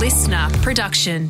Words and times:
LiSTNR 0.00 0.62
production. 0.62 1.28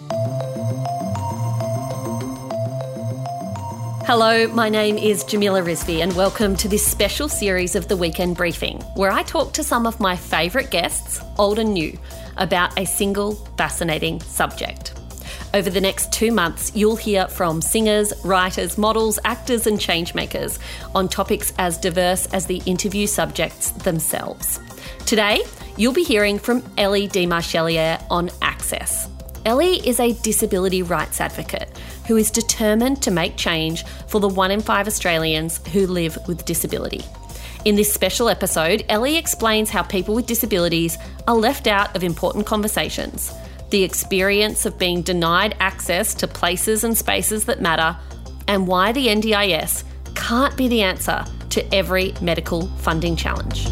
Hello, 4.06 4.46
my 4.54 4.68
name 4.68 4.96
is 4.96 5.24
Jamila 5.24 5.60
Rizvi, 5.60 6.04
and 6.04 6.14
welcome 6.14 6.54
to 6.54 6.68
this 6.68 6.86
special 6.86 7.28
series 7.28 7.74
of 7.74 7.88
the 7.88 7.96
Weekend 7.96 8.36
Briefing, 8.36 8.80
where 8.94 9.10
I 9.10 9.24
talk 9.24 9.52
to 9.54 9.64
some 9.64 9.88
of 9.88 9.98
my 9.98 10.14
favourite 10.14 10.70
guests, 10.70 11.20
old 11.36 11.58
and 11.58 11.74
new, 11.74 11.98
about 12.36 12.78
a 12.78 12.86
single 12.86 13.34
fascinating 13.58 14.20
subject. 14.20 14.94
Over 15.52 15.68
the 15.68 15.80
next 15.80 16.12
two 16.12 16.30
months, 16.30 16.70
you'll 16.72 16.94
hear 16.94 17.26
from 17.26 17.60
singers, 17.60 18.12
writers, 18.24 18.78
models, 18.78 19.18
actors, 19.24 19.66
and 19.66 19.80
changemakers 19.80 20.60
on 20.94 21.08
topics 21.08 21.52
as 21.58 21.76
diverse 21.76 22.26
as 22.26 22.46
the 22.46 22.62
interview 22.66 23.08
subjects 23.08 23.72
themselves. 23.72 24.60
Today, 25.06 25.42
you'll 25.80 25.94
be 25.94 26.04
hearing 26.04 26.38
from 26.38 26.62
Elly 26.76 27.08
Desmarchelier 27.08 28.04
on 28.10 28.28
Access. 28.42 29.08
Elly 29.46 29.76
is 29.88 29.98
a 29.98 30.12
disability 30.20 30.82
rights 30.82 31.22
advocate 31.22 31.70
who 32.06 32.18
is 32.18 32.30
determined 32.30 33.02
to 33.02 33.10
make 33.10 33.34
change 33.38 33.86
for 34.06 34.20
the 34.20 34.28
one 34.28 34.50
in 34.50 34.60
five 34.60 34.86
Australians 34.86 35.66
who 35.68 35.86
live 35.86 36.18
with 36.28 36.44
disability. 36.44 37.02
In 37.64 37.76
this 37.76 37.90
special 37.90 38.28
episode, 38.28 38.84
Elly 38.90 39.16
explains 39.16 39.70
how 39.70 39.82
people 39.82 40.14
with 40.14 40.26
disabilities 40.26 40.98
are 41.26 41.34
left 41.34 41.66
out 41.66 41.96
of 41.96 42.04
important 42.04 42.44
conversations, 42.44 43.32
the 43.70 43.82
experience 43.82 44.66
of 44.66 44.78
being 44.78 45.00
denied 45.00 45.56
access 45.60 46.12
to 46.16 46.28
places 46.28 46.84
and 46.84 46.94
spaces 46.94 47.46
that 47.46 47.62
matter, 47.62 47.96
and 48.48 48.66
why 48.66 48.92
the 48.92 49.06
NDIS 49.06 49.84
can't 50.14 50.54
be 50.58 50.68
the 50.68 50.82
answer 50.82 51.24
to 51.48 51.74
every 51.74 52.12
medical 52.20 52.66
funding 52.76 53.16
challenge. 53.16 53.66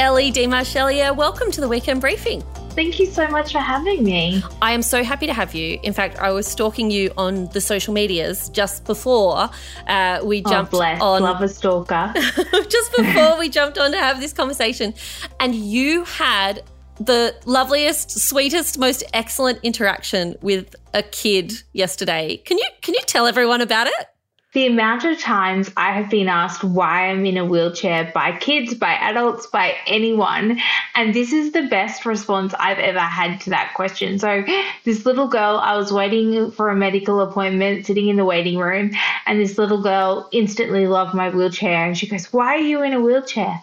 Elly 0.00 0.32
Desmarchelier, 0.32 1.14
welcome 1.14 1.50
to 1.50 1.60
the 1.60 1.68
Weekend 1.68 2.00
Briefing. 2.00 2.40
Thank 2.70 2.98
you 2.98 3.04
so 3.04 3.28
much 3.28 3.52
for 3.52 3.58
having 3.58 4.02
me. 4.02 4.42
I 4.62 4.72
am 4.72 4.80
so 4.80 5.04
happy 5.04 5.26
to 5.26 5.34
have 5.34 5.54
you. 5.54 5.78
In 5.82 5.92
fact, 5.92 6.18
I 6.18 6.30
was 6.30 6.46
stalking 6.46 6.90
you 6.90 7.12
on 7.18 7.48
the 7.48 7.60
social 7.60 7.92
medias 7.92 8.48
just 8.48 8.86
before 8.86 9.50
uh, 9.88 10.20
we 10.24 10.42
Oh, 10.46 10.50
jumped 10.50 10.70
bless. 10.70 11.02
on. 11.02 11.20
Love 11.20 11.42
a 11.42 11.48
stalker. 11.48 12.14
just 12.16 12.96
before 12.96 13.38
we 13.38 13.50
jumped 13.50 13.76
on 13.76 13.92
to 13.92 13.98
have 13.98 14.20
this 14.20 14.32
conversation, 14.32 14.94
and 15.38 15.54
you 15.54 16.04
had 16.04 16.62
the 16.98 17.34
loveliest, 17.44 18.10
sweetest, 18.26 18.78
most 18.78 19.04
excellent 19.12 19.58
interaction 19.62 20.34
with 20.40 20.74
a 20.94 21.02
kid 21.02 21.52
yesterday. 21.74 22.38
Can 22.46 22.56
you 22.56 22.64
can 22.80 22.94
you 22.94 23.02
tell 23.04 23.26
everyone 23.26 23.60
about 23.60 23.86
it? 23.86 24.06
The 24.52 24.66
amount 24.66 25.04
of 25.04 25.18
times 25.20 25.70
I 25.76 25.92
have 25.92 26.10
been 26.10 26.26
asked 26.26 26.64
why 26.64 27.08
I'm 27.08 27.24
in 27.24 27.36
a 27.36 27.44
wheelchair 27.44 28.10
by 28.12 28.36
kids, 28.36 28.74
by 28.74 28.94
adults, 28.94 29.46
by 29.46 29.76
anyone, 29.86 30.58
and 30.96 31.14
this 31.14 31.32
is 31.32 31.52
the 31.52 31.68
best 31.68 32.04
response 32.04 32.52
I've 32.58 32.78
ever 32.78 32.98
had 32.98 33.40
to 33.42 33.50
that 33.50 33.74
question. 33.74 34.18
So, 34.18 34.44
this 34.84 35.06
little 35.06 35.28
girl, 35.28 35.58
I 35.62 35.76
was 35.76 35.92
waiting 35.92 36.50
for 36.50 36.68
a 36.68 36.74
medical 36.74 37.20
appointment, 37.20 37.86
sitting 37.86 38.08
in 38.08 38.16
the 38.16 38.24
waiting 38.24 38.58
room, 38.58 38.90
and 39.26 39.40
this 39.40 39.56
little 39.56 39.82
girl 39.82 40.28
instantly 40.32 40.88
loved 40.88 41.14
my 41.14 41.30
wheelchair, 41.30 41.86
and 41.86 41.96
she 41.96 42.08
goes, 42.08 42.32
"Why 42.32 42.56
are 42.56 42.58
you 42.58 42.82
in 42.82 42.92
a 42.92 43.00
wheelchair? 43.00 43.62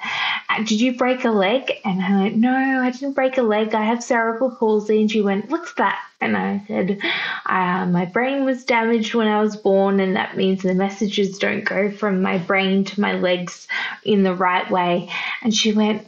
Uh, 0.49 0.63
Did 0.63 0.79
you 0.79 0.95
break 0.95 1.25
a 1.25 1.31
leg?" 1.31 1.69
And 1.83 2.01
I 2.01 2.23
went, 2.23 2.37
"No, 2.37 2.81
I 2.81 2.91
didn't 2.91 3.11
break 3.13 3.37
a 3.37 3.41
leg. 3.43 3.75
I 3.75 3.83
have 3.83 4.01
cerebral 4.01 4.51
palsy." 4.51 5.01
And 5.01 5.11
she 5.11 5.21
went, 5.21 5.49
"What's 5.49 5.73
that?" 5.73 5.99
And 6.19 6.35
I 6.35 6.63
said, 6.67 6.99
uh, 7.45 7.85
My 7.85 8.05
brain 8.05 8.43
was 8.43 8.65
damaged 8.65 9.13
when 9.13 9.27
I 9.27 9.41
was 9.41 9.55
born, 9.55 9.99
and 9.99 10.15
that 10.15 10.35
means 10.35 10.63
the 10.63 10.73
messages 10.73 11.37
don't 11.37 11.63
go 11.63 11.91
from 11.91 12.21
my 12.21 12.39
brain 12.39 12.85
to 12.85 13.01
my 13.01 13.13
legs 13.13 13.67
in 14.03 14.23
the 14.23 14.33
right 14.33 14.69
way. 14.71 15.09
And 15.43 15.53
she 15.55 15.73
went, 15.73 16.07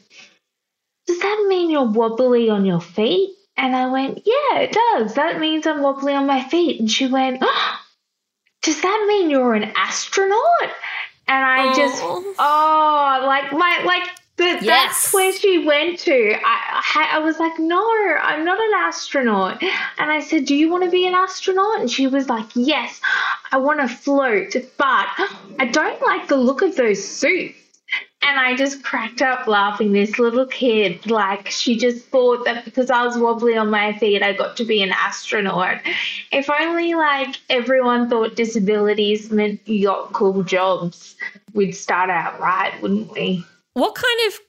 Does 1.06 1.20
that 1.20 1.46
mean 1.48 1.70
you're 1.70 1.92
wobbly 1.92 2.50
on 2.50 2.66
your 2.66 2.82
feet? 2.82 3.36
And 3.56 3.76
I 3.76 3.88
went, 3.88 4.22
Yeah, 4.26 4.60
it 4.60 4.72
does. 4.72 5.14
That 5.16 5.40
means 5.40 5.68
I'm 5.68 5.84
wobbly 5.84 6.14
on 6.14 6.26
my 6.26 6.44
feet. 6.44 6.80
And 6.80 6.90
she 6.90 7.08
went, 7.08 7.40
oh, 7.42 7.80
Does 8.64 8.82
that 8.82 9.06
mean 9.08 9.30
you're 9.30 9.54
an 9.54 9.72
astronaut? 9.76 10.72
And 11.28 11.46
I 11.46 11.76
just, 11.76 12.02
Oh. 12.04 12.34
oh, 12.40 13.26
like 13.28 13.52
my, 13.52 13.84
like, 13.84 14.10
but 14.40 14.64
Yes. 14.64 15.02
that's 15.02 15.14
where 15.14 15.34
she 15.34 15.66
went 15.66 16.00
to. 16.00 16.34
I, 16.44 16.82
I, 16.96 17.10
I 17.14 17.20
was 17.20 17.40
like, 17.40 17.60
no, 17.60 17.84
I'm 18.22 18.44
not 18.46 18.60
an 18.60 18.72
astronaut. 18.76 19.62
And 19.62 20.12
I 20.12 20.20
said, 20.22 20.46
do 20.46 20.56
you 20.56 20.72
want 20.72 20.86
to 20.86 20.90
be 20.90 21.06
an 21.08 21.14
astronaut? 21.14 21.80
And 21.80 21.92
she 21.92 22.08
was 22.08 22.30
like, 22.30 22.48
yes, 22.56 23.00
I 23.52 23.58
want 23.58 23.82
to 23.82 23.88
float, 23.88 24.56
but 24.78 25.08
I 25.60 25.70
don't 25.72 26.02
like 26.02 26.28
the 26.28 26.38
look 26.38 26.62
of 26.62 26.76
those 26.76 27.06
suits. 27.06 27.56
And 28.22 28.40
I 28.40 28.56
just 28.56 28.84
cracked 28.84 29.22
up 29.22 29.48
laughing. 29.48 29.94
This 29.94 30.20
little 30.20 30.46
kid, 30.46 31.10
like, 31.10 31.50
she 31.50 31.78
just 31.78 32.06
thought 32.08 32.46
that 32.46 32.66
because 32.66 32.92
I 32.92 33.04
was 33.06 33.18
wobbly 33.18 33.58
on 33.58 33.70
my 33.70 33.98
feet, 33.98 34.22
I 34.22 34.34
got 34.34 34.58
to 34.58 34.66
be 34.66 34.84
an 34.84 34.92
astronaut. 34.92 35.80
If 36.32 36.50
only, 36.50 36.94
like, 36.96 37.38
everyone 37.50 38.10
thought 38.10 38.36
disabilities 38.36 39.32
meant 39.32 39.62
you 39.66 39.88
got 39.88 40.14
cool 40.14 40.44
jobs, 40.44 41.16
we'd 41.54 41.72
start 41.72 42.10
out 42.10 42.40
right, 42.40 42.80
wouldn't 42.82 43.12
we? 43.14 43.46
What 43.74 43.96
kind 43.96 44.28
of 44.28 44.40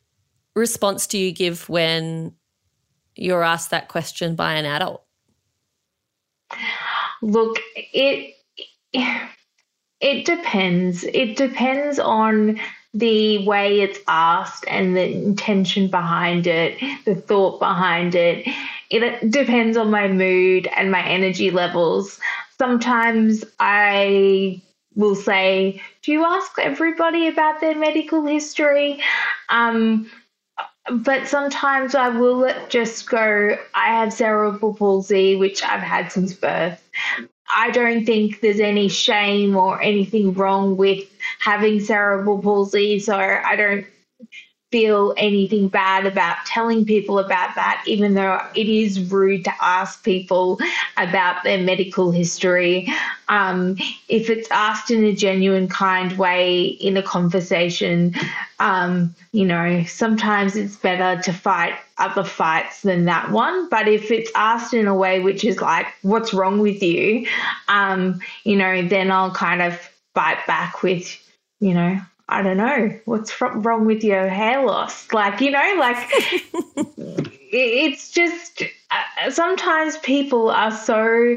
response 0.54 1.06
do 1.06 1.18
you 1.18 1.32
give 1.32 1.68
when 1.68 2.34
you're 3.14 3.42
asked 3.42 3.70
that 3.70 3.88
question 3.88 4.34
by 4.34 4.54
an 4.54 4.66
adult? 4.66 5.04
Look, 7.22 7.58
it 7.74 8.34
it 8.92 10.24
depends. 10.24 11.04
It 11.04 11.36
depends 11.36 11.98
on 11.98 12.58
the 12.92 13.46
way 13.46 13.80
it's 13.80 13.98
asked 14.08 14.64
and 14.66 14.96
the 14.96 15.04
intention 15.04 15.88
behind 15.88 16.46
it, 16.46 16.78
the 17.04 17.14
thought 17.14 17.60
behind 17.60 18.14
it. 18.14 18.48
It 18.90 19.30
depends 19.30 19.76
on 19.76 19.90
my 19.90 20.08
mood 20.08 20.68
and 20.76 20.90
my 20.90 21.06
energy 21.06 21.50
levels. 21.50 22.18
Sometimes 22.58 23.44
I 23.60 24.60
will 24.94 25.14
say, 25.14 25.82
"Do 26.02 26.12
you 26.12 26.24
ask 26.24 26.58
everybody 26.58 27.28
about 27.28 27.60
their 27.60 27.76
medical 27.76 28.24
history?" 28.26 29.02
Um, 29.48 30.10
but 30.90 31.28
sometimes 31.28 31.94
I 31.94 32.08
will 32.08 32.52
just 32.68 33.08
go, 33.08 33.56
I 33.74 33.86
have 33.88 34.12
cerebral 34.12 34.74
palsy, 34.74 35.36
which 35.36 35.62
I've 35.62 35.80
had 35.80 36.10
since 36.10 36.32
birth. 36.32 36.82
I 37.54 37.70
don't 37.70 38.04
think 38.04 38.40
there's 38.40 38.60
any 38.60 38.88
shame 38.88 39.56
or 39.56 39.80
anything 39.82 40.34
wrong 40.34 40.76
with 40.76 41.04
having 41.40 41.80
cerebral 41.80 42.40
palsy, 42.40 42.98
so 42.98 43.16
I 43.16 43.56
don't 43.56 43.86
feel 44.70 45.12
anything 45.16 45.66
bad 45.66 46.06
about 46.06 46.36
telling 46.46 46.84
people 46.84 47.18
about 47.18 47.54
that, 47.56 47.82
even 47.86 48.14
though 48.14 48.40
it 48.54 48.68
is 48.68 49.10
rude 49.10 49.44
to 49.44 49.52
ask 49.60 50.04
people 50.04 50.58
about 50.96 51.42
their 51.42 51.58
medical 51.58 52.12
history. 52.12 52.88
Um, 53.28 53.76
if 54.08 54.30
it's 54.30 54.48
asked 54.50 54.90
in 54.90 55.04
a 55.04 55.12
genuine, 55.12 55.68
kind 55.68 56.16
way 56.16 56.62
in 56.62 56.96
a 56.96 57.02
conversation, 57.02 58.14
um, 58.60 59.14
you 59.32 59.44
know, 59.44 59.82
sometimes 59.84 60.54
it's 60.54 60.76
better 60.76 61.20
to 61.22 61.32
fight 61.32 61.74
other 61.98 62.24
fights 62.24 62.82
than 62.82 63.06
that 63.06 63.30
one. 63.32 63.68
But 63.68 63.88
if 63.88 64.10
it's 64.10 64.30
asked 64.36 64.72
in 64.72 64.86
a 64.86 64.94
way 64.94 65.20
which 65.20 65.44
is 65.44 65.60
like, 65.60 65.86
what's 66.02 66.32
wrong 66.32 66.60
with 66.60 66.82
you? 66.82 67.26
Um, 67.68 68.20
you 68.44 68.56
know, 68.56 68.86
then 68.86 69.10
I'll 69.10 69.34
kind 69.34 69.62
of 69.62 69.90
bite 70.14 70.46
back 70.46 70.82
with, 70.82 71.16
you 71.58 71.74
know, 71.74 72.00
I 72.30 72.42
don't 72.42 72.58
know, 72.58 72.96
what's 73.06 73.40
wrong 73.40 73.86
with 73.86 74.04
your 74.04 74.28
hair 74.28 74.64
loss? 74.64 75.12
Like, 75.12 75.40
you 75.40 75.50
know, 75.50 75.74
like 75.78 75.96
it's 77.52 78.12
just 78.12 78.62
uh, 78.90 79.30
sometimes 79.30 79.98
people 79.98 80.48
are 80.48 80.70
so 80.70 81.36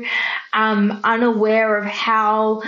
um, 0.53 0.99
unaware 1.03 1.77
of 1.77 1.85
how 1.85 2.61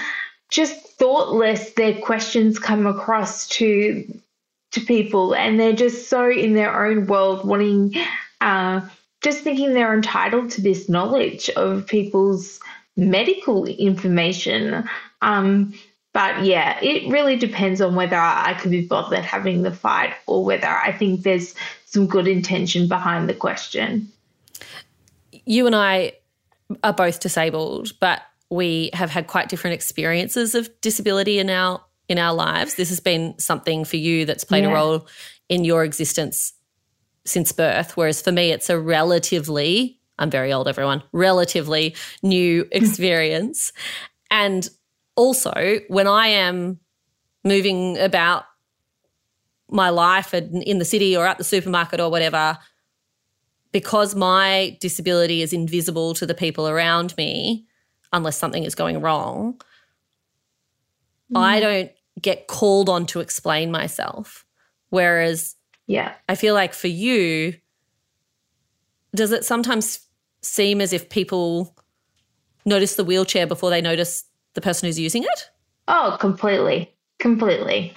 just 0.50 0.82
thoughtless 0.98 1.72
their 1.74 2.00
questions 2.00 2.58
come 2.58 2.88
across 2.88 3.48
to 3.50 4.06
to 4.72 4.82
people 4.82 5.34
and 5.36 5.60
they're 5.60 5.74
just 5.74 6.10
so 6.10 6.30
in 6.30 6.54
their 6.54 6.86
own 6.86 7.06
world 7.06 7.48
wanting 7.48 7.96
uh, 8.42 8.82
just 9.22 9.42
thinking 9.42 9.74
they're 9.74 9.94
entitled 9.94 10.50
to 10.52 10.62
this 10.62 10.90
knowledge 10.90 11.50
of 11.52 11.88
people's 11.88 12.60
medical 12.98 13.66
information 13.66 14.88
um, 15.22 15.74
but 16.16 16.44
yeah 16.44 16.80
it 16.82 17.08
really 17.12 17.36
depends 17.36 17.80
on 17.82 17.94
whether 17.94 18.16
i 18.18 18.58
could 18.60 18.72
be 18.72 18.82
bothered 18.88 19.24
having 19.24 19.62
the 19.62 19.72
fight 19.72 20.14
or 20.26 20.44
whether 20.44 20.68
i 20.68 20.92
think 20.92 21.22
there's 21.22 21.54
some 21.86 22.08
good 22.08 22.28
intention 22.28 22.88
behind 22.88 23.30
the 23.30 23.34
question 23.34 24.12
You 25.46 25.68
and 25.68 25.76
I 25.76 26.14
are 26.84 26.94
both 26.94 27.20
disabled, 27.20 27.94
but 28.00 28.22
we 28.50 28.90
have 28.94 29.12
had 29.12 29.28
quite 29.28 29.50
different 29.50 29.76
experiences 29.76 30.56
of 30.56 30.70
disability 30.82 31.40
in 31.40 31.50
our 31.50 31.82
in 32.08 32.18
our 32.18 32.34
lives. 32.34 32.76
This 32.76 32.90
has 32.90 33.00
been 33.00 33.38
something 33.40 33.86
for 33.86 33.98
you 33.98 34.26
that's 34.26 34.44
played 34.44 34.64
a 34.64 34.70
role 34.70 35.08
in 35.50 35.64
your 35.64 35.84
existence 35.84 36.54
since 37.26 37.52
birth, 37.52 37.98
whereas 37.98 38.22
for 38.22 38.32
me, 38.32 38.52
it's 38.52 38.70
a 38.70 38.80
relatively 38.80 40.00
I'm 40.18 40.32
very 40.32 40.54
old, 40.54 40.68
everyone, 40.68 41.04
relatively 41.12 41.96
new 42.24 42.68
experience. 42.72 43.74
and 44.32 44.70
also, 45.16 45.80
when 45.88 46.08
I 46.08 46.28
am 46.28 46.80
moving 47.44 47.98
about 47.98 48.46
my 49.70 49.90
life 49.90 50.34
in 50.34 50.80
the 50.80 50.86
city 50.86 51.16
or 51.18 51.26
at 51.26 51.38
the 51.38 51.44
supermarket 51.44 52.00
or 52.00 52.10
whatever, 52.10 52.58
because 53.72 54.16
my 54.16 54.78
disability 54.80 55.42
is 55.42 55.54
invisible 55.54 56.14
to 56.16 56.26
the 56.26 56.34
people 56.34 56.68
around 56.68 57.16
me, 57.18 57.66
unless 58.14 58.38
something 58.38 58.64
is 58.64 58.76
going 58.76 59.02
wrong, 59.02 59.60
mm. 61.34 61.38
I 61.38 61.60
don't 61.60 61.92
get 62.22 62.48
called 62.48 62.90
on 62.90 63.06
to 63.08 63.20
explain 63.20 63.72
myself. 63.72 64.46
Whereas, 64.90 65.56
yeah, 65.88 66.14
I 66.30 66.36
feel 66.36 66.54
like 66.54 66.74
for 66.74 66.88
you, 66.88 67.56
does 69.14 69.32
it 69.32 69.44
sometimes 69.44 70.00
seem 70.42 70.80
as 70.80 70.94
if 70.94 71.10
people 71.10 71.76
notice 72.66 72.96
the 72.96 73.04
wheelchair 73.04 73.48
before 73.48 73.70
they 73.70 73.82
notice 73.82 74.24
the 74.56 74.62
person 74.62 74.88
who's 74.88 75.00
using 75.00 75.24
it? 75.24 75.50
Oh, 75.88 76.18
completely. 76.20 76.92
Completely. 77.20 77.94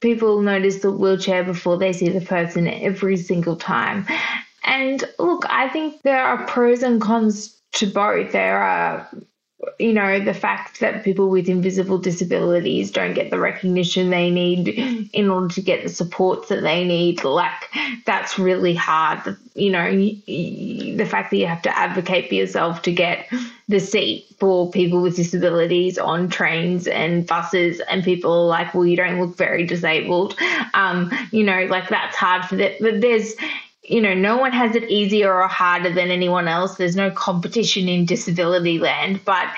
People 0.00 0.40
notice 0.40 0.80
the 0.80 0.90
wheelchair 0.90 1.44
before 1.44 1.76
they 1.76 1.92
see 1.92 2.08
the 2.08 2.24
person 2.24 2.66
every 2.66 3.18
single 3.18 3.56
time. 3.56 4.06
And 4.64 5.04
look, 5.18 5.44
I 5.48 5.68
think 5.68 6.00
there 6.02 6.24
are 6.24 6.46
pros 6.46 6.82
and 6.82 7.00
cons 7.00 7.60
to 7.72 7.86
both. 7.86 8.32
There 8.32 8.62
are 8.62 9.08
you 9.78 9.92
know, 9.92 10.20
the 10.20 10.34
fact 10.34 10.80
that 10.80 11.04
people 11.04 11.28
with 11.28 11.48
invisible 11.48 11.98
disabilities 11.98 12.90
don't 12.90 13.14
get 13.14 13.30
the 13.30 13.38
recognition 13.38 14.08
they 14.08 14.30
need 14.30 14.68
in 15.12 15.30
order 15.30 15.48
to 15.48 15.60
get 15.60 15.82
the 15.82 15.88
supports 15.88 16.48
that 16.48 16.62
they 16.62 16.84
need, 16.84 17.24
like 17.24 17.70
that's 18.06 18.38
really 18.38 18.74
hard. 18.74 19.36
You 19.54 19.70
know, 19.70 19.90
the 19.90 21.04
fact 21.04 21.30
that 21.30 21.36
you 21.36 21.46
have 21.46 21.62
to 21.62 21.78
advocate 21.78 22.28
for 22.28 22.34
yourself 22.36 22.82
to 22.82 22.92
get 22.92 23.30
the 23.68 23.80
seat 23.80 24.26
for 24.38 24.70
people 24.70 25.02
with 25.02 25.16
disabilities 25.16 25.98
on 25.98 26.28
trains 26.30 26.86
and 26.86 27.26
buses, 27.26 27.80
and 27.90 28.02
people 28.02 28.32
are 28.32 28.46
like, 28.46 28.72
well, 28.72 28.86
you 28.86 28.96
don't 28.96 29.20
look 29.20 29.36
very 29.36 29.66
disabled. 29.66 30.36
Um, 30.72 31.12
you 31.32 31.44
know, 31.44 31.64
like 31.66 31.88
that's 31.88 32.16
hard 32.16 32.46
for 32.46 32.56
that. 32.56 32.80
But 32.80 33.02
there's, 33.02 33.34
you 33.90 34.00
know, 34.00 34.14
no 34.14 34.36
one 34.36 34.52
has 34.52 34.76
it 34.76 34.88
easier 34.88 35.34
or 35.34 35.48
harder 35.48 35.92
than 35.92 36.12
anyone 36.12 36.46
else. 36.46 36.76
There's 36.76 36.94
no 36.94 37.10
competition 37.10 37.88
in 37.88 38.06
disability 38.06 38.78
land. 38.78 39.24
But 39.24 39.48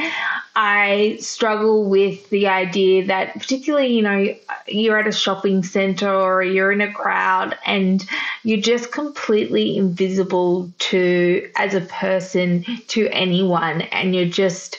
I 0.56 1.18
struggle 1.20 1.84
with 1.84 2.30
the 2.30 2.48
idea 2.48 3.06
that, 3.08 3.34
particularly, 3.34 3.88
you 3.88 4.00
know, 4.00 4.34
you're 4.66 4.96
at 4.96 5.06
a 5.06 5.12
shopping 5.12 5.62
center 5.62 6.10
or 6.10 6.42
you're 6.42 6.72
in 6.72 6.80
a 6.80 6.90
crowd 6.90 7.58
and 7.66 8.08
you're 8.42 8.60
just 8.60 8.90
completely 8.90 9.76
invisible 9.76 10.72
to, 10.78 11.50
as 11.56 11.74
a 11.74 11.82
person, 11.82 12.64
to 12.88 13.08
anyone. 13.08 13.82
And 13.82 14.14
you're 14.14 14.24
just, 14.24 14.78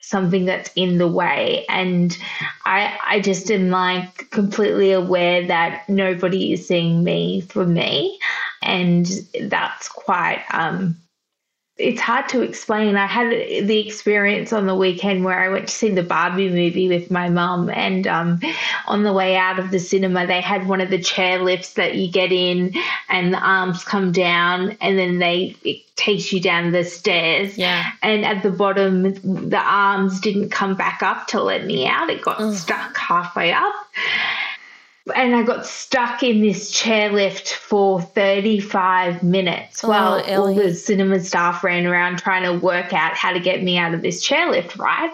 something 0.00 0.44
that's 0.44 0.70
in 0.76 0.98
the 0.98 1.08
way 1.08 1.64
and 1.70 2.18
i 2.66 2.94
i 3.06 3.18
just 3.18 3.50
am 3.50 3.70
like 3.70 4.28
completely 4.30 4.92
aware 4.92 5.46
that 5.46 5.88
nobody 5.88 6.52
is 6.52 6.68
seeing 6.68 7.02
me 7.02 7.40
for 7.40 7.64
me 7.64 8.18
and 8.64 9.06
that's 9.40 9.88
quite 9.88 10.42
um, 10.50 10.96
it's 11.76 12.00
hard 12.00 12.28
to 12.28 12.42
explain. 12.42 12.96
I 12.96 13.06
had 13.06 13.30
the 13.66 13.84
experience 13.84 14.52
on 14.52 14.66
the 14.66 14.76
weekend 14.76 15.24
where 15.24 15.40
I 15.40 15.48
went 15.48 15.66
to 15.66 15.74
see 15.74 15.90
the 15.90 16.04
Barbie 16.04 16.48
movie 16.48 16.88
with 16.88 17.10
my 17.10 17.28
mum, 17.28 17.68
and 17.68 18.06
um, 18.06 18.40
on 18.86 19.02
the 19.02 19.12
way 19.12 19.36
out 19.36 19.58
of 19.58 19.72
the 19.72 19.80
cinema, 19.80 20.24
they 20.24 20.40
had 20.40 20.68
one 20.68 20.80
of 20.80 20.90
the 20.90 21.02
chair 21.02 21.42
lifts 21.42 21.72
that 21.74 21.96
you 21.96 22.10
get 22.10 22.30
in, 22.30 22.74
and 23.08 23.34
the 23.34 23.38
arms 23.38 23.82
come 23.82 24.12
down, 24.12 24.76
and 24.80 24.96
then 24.96 25.18
they 25.18 25.56
it 25.64 25.82
takes 25.96 26.32
you 26.32 26.40
down 26.40 26.70
the 26.70 26.84
stairs. 26.84 27.58
Yeah. 27.58 27.90
And 28.02 28.24
at 28.24 28.44
the 28.44 28.50
bottom, 28.50 29.48
the 29.50 29.60
arms 29.60 30.20
didn't 30.20 30.50
come 30.50 30.76
back 30.76 31.02
up 31.02 31.26
to 31.28 31.42
let 31.42 31.66
me 31.66 31.88
out. 31.88 32.08
It 32.08 32.22
got 32.22 32.40
Ugh. 32.40 32.54
stuck 32.54 32.96
halfway 32.96 33.52
up 33.52 33.74
and 35.14 35.36
I 35.36 35.42
got 35.42 35.66
stuck 35.66 36.22
in 36.22 36.40
this 36.40 36.72
chairlift 36.72 37.52
for 37.52 38.00
35 38.00 39.22
minutes 39.22 39.84
oh, 39.84 39.88
while 39.88 40.14
Elly. 40.26 40.34
all 40.34 40.54
the 40.54 40.74
cinema 40.74 41.20
staff 41.20 41.62
ran 41.62 41.86
around 41.86 42.18
trying 42.18 42.44
to 42.44 42.58
work 42.58 42.94
out 42.94 43.14
how 43.14 43.32
to 43.32 43.40
get 43.40 43.62
me 43.62 43.76
out 43.76 43.92
of 43.92 44.00
this 44.00 44.26
chairlift, 44.26 44.78
right? 44.78 45.12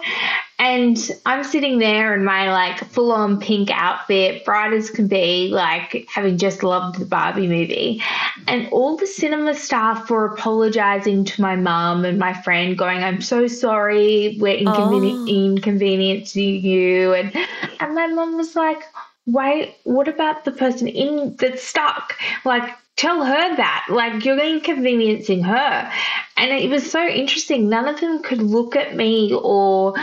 And 0.59 0.97
I'm 1.25 1.43
sitting 1.43 1.79
there 1.79 2.13
in 2.13 2.23
my 2.23 2.53
like 2.53 2.77
full 2.85 3.11
on 3.11 3.37
pink 3.39 3.69
outfit, 3.69 4.45
bright 4.45 4.71
as 4.71 4.89
can 4.89 5.07
be, 5.07 5.49
like 5.49 6.07
having 6.07 6.37
just 6.37 6.63
loved 6.63 6.99
the 6.99 7.05
Barbie 7.05 7.47
movie. 7.47 8.01
And 8.47 8.69
all 8.69 8.95
the 8.95 9.07
cinema 9.07 9.55
staff 9.55 10.09
were 10.09 10.25
apologizing 10.25 11.25
to 11.25 11.41
my 11.41 11.57
mum 11.57 12.05
and 12.05 12.17
my 12.17 12.31
friend, 12.43 12.77
going, 12.77 13.03
I'm 13.03 13.19
so 13.19 13.47
sorry, 13.47 14.37
we're 14.39 14.57
oh. 14.59 14.71
inconveni- 14.71 15.27
oh. 15.27 15.27
inconveniencing 15.27 16.63
you. 16.63 17.13
And, 17.13 17.35
and 17.81 17.95
my 17.95 18.07
mum 18.07 18.37
was 18.37 18.55
like, 18.55 18.83
why 19.25 19.75
what 19.83 20.07
about 20.07 20.45
the 20.45 20.51
person 20.51 20.87
in 20.87 21.35
that's 21.37 21.63
stuck? 21.63 22.17
Like 22.45 22.75
tell 22.95 23.23
her 23.23 23.55
that. 23.55 23.87
Like 23.89 24.25
you're 24.25 24.39
inconveniencing 24.39 25.43
her. 25.43 25.91
And 26.37 26.51
it 26.51 26.69
was 26.69 26.89
so 26.89 27.05
interesting. 27.05 27.69
None 27.69 27.87
of 27.87 27.99
them 27.99 28.23
could 28.23 28.41
look 28.41 28.75
at 28.75 28.95
me 28.95 29.33
or 29.33 29.95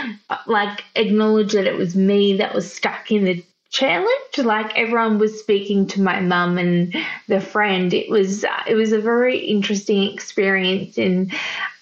like 0.47 0.85
acknowledge 0.95 1.53
that 1.53 1.67
it 1.67 1.77
was 1.77 1.97
me 1.97 2.37
that 2.39 2.55
was 2.55 2.73
stuck 2.73 3.11
in 3.11 3.25
the 3.25 3.45
chairlift 3.71 4.43
like 4.43 4.75
everyone 4.79 5.19
was 5.19 5.39
speaking 5.39 5.87
to 5.87 6.01
my 6.01 6.21
mum 6.21 6.57
and 6.59 6.95
the 7.27 7.41
friend. 7.41 7.93
It 7.93 8.09
was 8.09 8.45
it 8.67 8.75
was 8.75 8.93
a 8.93 9.01
very 9.01 9.39
interesting 9.39 10.13
experience. 10.15 10.97
And 10.97 11.33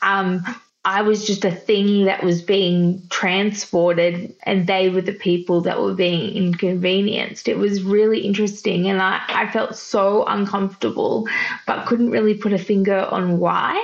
um 0.03 0.43
I 0.87 1.03
was 1.03 1.27
just 1.27 1.45
a 1.45 1.51
thing 1.51 2.05
that 2.05 2.23
was 2.23 2.41
being 2.41 3.03
transported, 3.11 4.33
and 4.45 4.69
they 4.69 4.89
were 4.89 5.01
the 5.01 5.13
people 5.13 5.61
that 5.63 5.83
were 5.83 5.95
being 5.95 6.33
inconvenienced. 6.37 7.49
It 7.49 7.59
was 7.59 7.83
really 7.83 8.21
interesting, 8.21 8.87
and 8.87 9.03
I, 9.03 9.21
I 9.29 9.51
felt 9.51 9.75
so 9.75 10.25
uncomfortable, 10.27 11.29
but 11.67 11.87
couldn't 11.87 12.11
really 12.11 12.35
put 12.35 12.53
a 12.53 12.59
finger 12.59 13.01
on 13.11 13.41
why. 13.41 13.75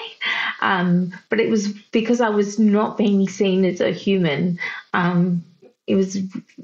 Um, 0.60 1.12
but 1.28 1.40
it 1.40 1.50
was 1.50 1.72
because 1.90 2.20
I 2.20 2.28
was 2.28 2.60
not 2.60 2.96
being 2.96 3.28
seen 3.28 3.64
as 3.64 3.81
a 3.81 3.90
human. 3.90 4.60
Um, 4.94 5.44
it 5.88 5.96
was 5.96 6.19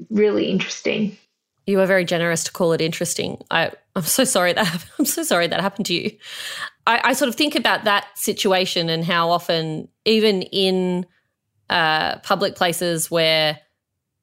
really 0.09 0.45
interesting. 0.45 1.17
You 1.67 1.79
were 1.79 1.85
very 1.85 2.05
generous 2.05 2.45
to 2.45 2.51
call 2.53 2.71
it 2.71 2.79
interesting. 2.79 3.43
I, 3.51 3.71
I'm 3.93 4.03
so 4.03 4.23
sorry 4.23 4.53
that 4.53 4.85
I'm 4.99 5.05
so 5.05 5.23
sorry 5.23 5.47
that 5.47 5.59
happened 5.59 5.87
to 5.87 5.93
you. 5.93 6.17
I, 6.87 7.01
I 7.03 7.13
sort 7.13 7.29
of 7.29 7.35
think 7.35 7.55
about 7.55 7.83
that 7.83 8.07
situation 8.15 8.89
and 8.89 9.03
how 9.03 9.29
often, 9.29 9.87
even 10.05 10.41
in 10.41 11.05
uh, 11.69 12.17
public 12.19 12.55
places 12.55 13.11
where 13.11 13.59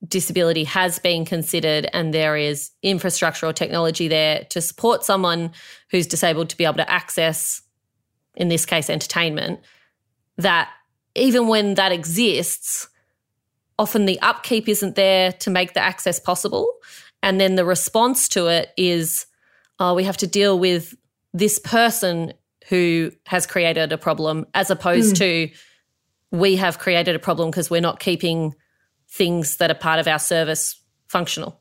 disability 0.07 0.65
has 0.65 0.99
been 0.99 1.25
considered 1.25 1.89
and 1.93 2.13
there 2.13 2.37
is 2.37 2.71
infrastructure 2.83 3.47
or 3.47 3.53
technology 3.53 4.09
there 4.09 4.47
to 4.51 4.61
support 4.61 5.05
someone 5.05 5.53
who's 5.91 6.07
disabled 6.07 6.51
to 6.51 6.57
be 6.57 6.65
able 6.65 6.75
to 6.75 6.91
access, 6.91 7.63
in 8.35 8.49
this 8.49 8.67
case, 8.67 8.91
entertainment, 8.91 9.61
that 10.37 10.71
even 11.15 11.49
when 11.49 11.75
that 11.75 11.93
exists, 11.93 12.89
often 13.79 14.05
the 14.05 14.21
upkeep 14.21 14.69
isn't 14.69 14.97
there 14.97 15.33
to 15.33 15.51
make 15.51 15.75
the 15.75 15.81
access 15.81 16.21
possible. 16.21 16.71
And 17.23 17.41
then 17.41 17.55
the 17.55 17.65
response 17.65 18.29
to 18.31 18.47
it 18.47 18.71
is, 18.77 19.27
oh, 19.79 19.95
we 19.95 20.05
have 20.05 20.19
to 20.19 20.27
deal 20.27 20.59
with 20.59 20.95
this 21.33 21.59
person 21.59 22.33
who 22.69 23.13
has 23.27 23.47
created 23.47 23.93
a 23.93 23.99
problem 23.99 24.47
as 24.55 24.71
opposed 24.71 25.17
mm. 25.17 25.19
to 25.19 25.57
we 26.33 26.57
have 26.57 26.79
created 26.79 27.15
a 27.15 27.19
problem 27.19 27.51
because 27.51 27.71
we're 27.71 27.81
not 27.81 28.01
keeping 28.01 28.55
things 29.09 29.59
that 29.59 29.71
are 29.71 29.75
part 29.75 30.01
of 30.01 30.09
our 30.09 30.19
service 30.19 30.81
functional. 31.07 31.61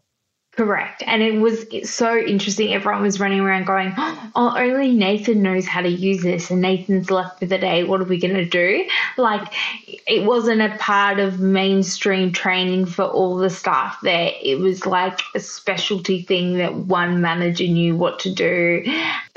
Correct. 0.55 1.03
And 1.05 1.21
it 1.21 1.39
was 1.41 1.65
so 1.83 2.17
interesting. 2.17 2.73
Everyone 2.73 3.01
was 3.01 3.19
running 3.19 3.41
around 3.41 3.65
going, 3.65 3.93
Oh, 3.97 4.53
only 4.55 4.93
Nathan 4.93 5.41
knows 5.41 5.67
how 5.67 5.81
to 5.81 5.89
use 5.89 6.23
this, 6.23 6.49
and 6.49 6.61
Nathan's 6.61 7.11
left 7.11 7.39
for 7.39 7.45
the 7.45 7.57
day. 7.57 7.83
What 7.83 7.99
are 7.99 8.05
we 8.05 8.17
going 8.17 8.35
to 8.35 8.45
do? 8.45 8.87
Like, 9.17 9.53
it 10.07 10.23
wasn't 10.23 10.61
a 10.61 10.77
part 10.77 11.19
of 11.19 11.41
mainstream 11.41 12.31
training 12.31 12.85
for 12.85 13.03
all 13.03 13.35
the 13.35 13.49
staff 13.49 13.99
there. 14.01 14.31
It 14.41 14.59
was 14.59 14.85
like 14.85 15.19
a 15.33 15.41
specialty 15.41 16.21
thing 16.21 16.57
that 16.57 16.73
one 16.73 17.19
manager 17.19 17.67
knew 17.67 17.97
what 17.97 18.19
to 18.19 18.33
do. 18.33 18.85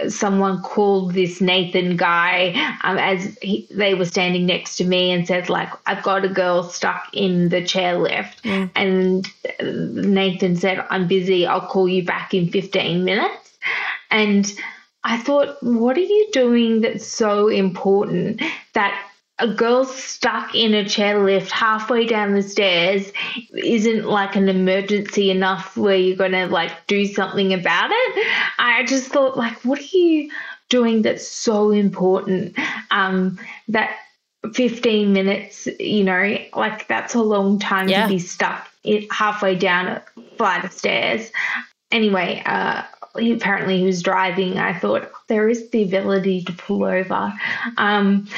Someone 0.08 0.62
called 0.62 1.14
this 1.14 1.40
Nathan 1.40 1.96
guy 1.96 2.50
um, 2.84 2.96
as 2.96 3.37
he, 3.42 3.66
they 3.72 3.94
were 3.94 4.04
standing 4.04 4.46
next 4.46 4.76
to 4.76 4.84
me 4.84 5.10
and 5.10 5.26
said, 5.26 5.48
like, 5.48 5.68
I've 5.87 6.04
got 6.04 6.25
a 6.25 6.28
girl 6.28 6.62
stuck 6.62 7.08
in 7.12 7.48
the 7.48 7.60
chairlift. 7.62 8.40
Mm. 8.42 8.70
And 8.76 10.06
Nathan 10.06 10.54
said, 10.54 10.87
I'm 10.90 11.08
busy, 11.09 11.47
I'll 11.47 11.67
call 11.67 11.88
you 11.88 12.05
back 12.05 12.35
in 12.35 12.49
15 12.49 13.05
minutes. 13.05 13.59
And 14.11 14.53
I 15.05 15.17
thought, 15.17 15.57
what 15.62 15.97
are 15.97 16.00
you 16.00 16.29
doing 16.33 16.81
that's 16.81 17.07
so 17.07 17.49
important 17.49 18.43
that 18.75 19.05
a 19.38 19.49
girl 19.49 19.85
stuck 19.85 20.55
in 20.55 20.75
a 20.75 20.85
chairlift 20.85 21.50
halfway 21.50 22.05
down 22.05 22.35
the 22.35 22.43
stairs 22.43 23.12
isn't 23.57 24.05
like 24.05 24.35
an 24.35 24.49
emergency 24.49 25.31
enough 25.31 25.77
where 25.77 25.97
you're 25.97 26.17
going 26.17 26.33
to 26.33 26.47
like 26.47 26.73
do 26.88 27.07
something 27.07 27.55
about 27.55 27.91
it. 27.93 28.27
I 28.59 28.85
just 28.87 29.12
thought, 29.12 29.37
like, 29.37 29.65
what 29.65 29.79
are 29.79 29.97
you 29.97 30.31
doing 30.69 31.03
that's 31.03 31.27
so 31.27 31.71
important 31.71 32.59
um, 32.91 33.38
that 33.69 33.97
15 34.55 35.12
minutes, 35.12 35.69
you 35.79 36.05
know, 36.05 36.38
like 36.55 36.88
that's 36.88 37.15
a 37.15 37.23
long 37.23 37.59
time 37.59 37.88
yeah. 37.88 38.03
to 38.03 38.09
be 38.09 38.19
stuck 38.19 38.69
it 38.88 39.12
halfway 39.12 39.54
down 39.54 39.88
a 39.88 40.02
flight 40.37 40.64
of 40.64 40.73
stairs. 40.73 41.30
Anyway, 41.90 42.42
uh, 42.45 42.83
apparently 43.14 43.78
he 43.78 43.85
was 43.85 44.02
driving. 44.02 44.59
I 44.59 44.78
thought 44.78 45.11
there 45.28 45.49
is 45.49 45.71
the 45.71 45.83
ability 45.83 46.42
to 46.45 46.52
pull 46.52 46.85
over. 46.85 47.33
Um, 47.76 48.28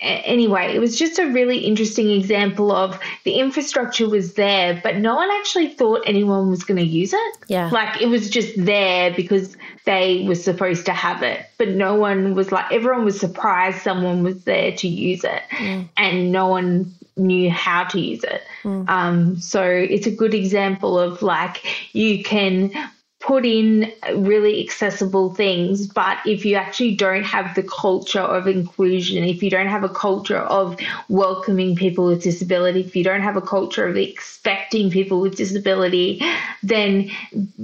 anyway, 0.00 0.74
it 0.74 0.78
was 0.78 0.96
just 0.96 1.18
a 1.18 1.26
really 1.26 1.58
interesting 1.58 2.10
example 2.10 2.70
of 2.70 3.00
the 3.24 3.34
infrastructure 3.34 4.08
was 4.08 4.34
there, 4.34 4.80
but 4.82 4.96
no 4.96 5.16
one 5.16 5.28
actually 5.30 5.68
thought 5.68 6.02
anyone 6.06 6.50
was 6.50 6.64
going 6.64 6.78
to 6.78 6.86
use 6.86 7.12
it. 7.12 7.38
Yeah. 7.48 7.68
Like 7.70 8.00
it 8.00 8.06
was 8.06 8.30
just 8.30 8.52
there 8.56 9.12
because 9.14 9.56
they 9.84 10.24
were 10.28 10.34
supposed 10.34 10.86
to 10.86 10.92
have 10.92 11.22
it, 11.22 11.46
but 11.56 11.68
no 11.68 11.94
one 11.94 12.34
was 12.34 12.52
like, 12.52 12.70
everyone 12.70 13.04
was 13.04 13.18
surprised 13.18 13.82
someone 13.82 14.22
was 14.22 14.44
there 14.44 14.72
to 14.72 14.88
use 14.88 15.24
it, 15.24 15.42
mm. 15.50 15.88
and 15.96 16.30
no 16.30 16.48
one 16.48 16.94
knew 17.18 17.50
how 17.50 17.84
to 17.84 18.00
use 18.00 18.24
it. 18.24 18.42
Mm. 18.62 18.88
Um, 18.88 19.36
so 19.40 19.62
it's 19.62 20.06
a 20.06 20.10
good 20.10 20.34
example 20.34 20.98
of 20.98 21.22
like 21.22 21.64
you 21.94 22.22
can 22.22 22.72
put 23.20 23.44
in 23.44 23.92
really 24.14 24.62
accessible 24.62 25.34
things, 25.34 25.88
but 25.88 26.18
if 26.24 26.44
you 26.44 26.54
actually 26.54 26.94
don't 26.94 27.24
have 27.24 27.54
the 27.56 27.64
culture 27.64 28.20
of 28.20 28.46
inclusion, 28.46 29.24
if 29.24 29.42
you 29.42 29.50
don't 29.50 29.66
have 29.66 29.82
a 29.82 29.88
culture 29.88 30.38
of 30.38 30.78
welcoming 31.08 31.74
people 31.74 32.06
with 32.06 32.22
disability, 32.22 32.80
if 32.80 32.94
you 32.94 33.02
don't 33.02 33.22
have 33.22 33.36
a 33.36 33.42
culture 33.42 33.86
of 33.88 33.96
expecting 33.96 34.88
people 34.88 35.20
with 35.20 35.36
disability, 35.36 36.22
then 36.62 37.10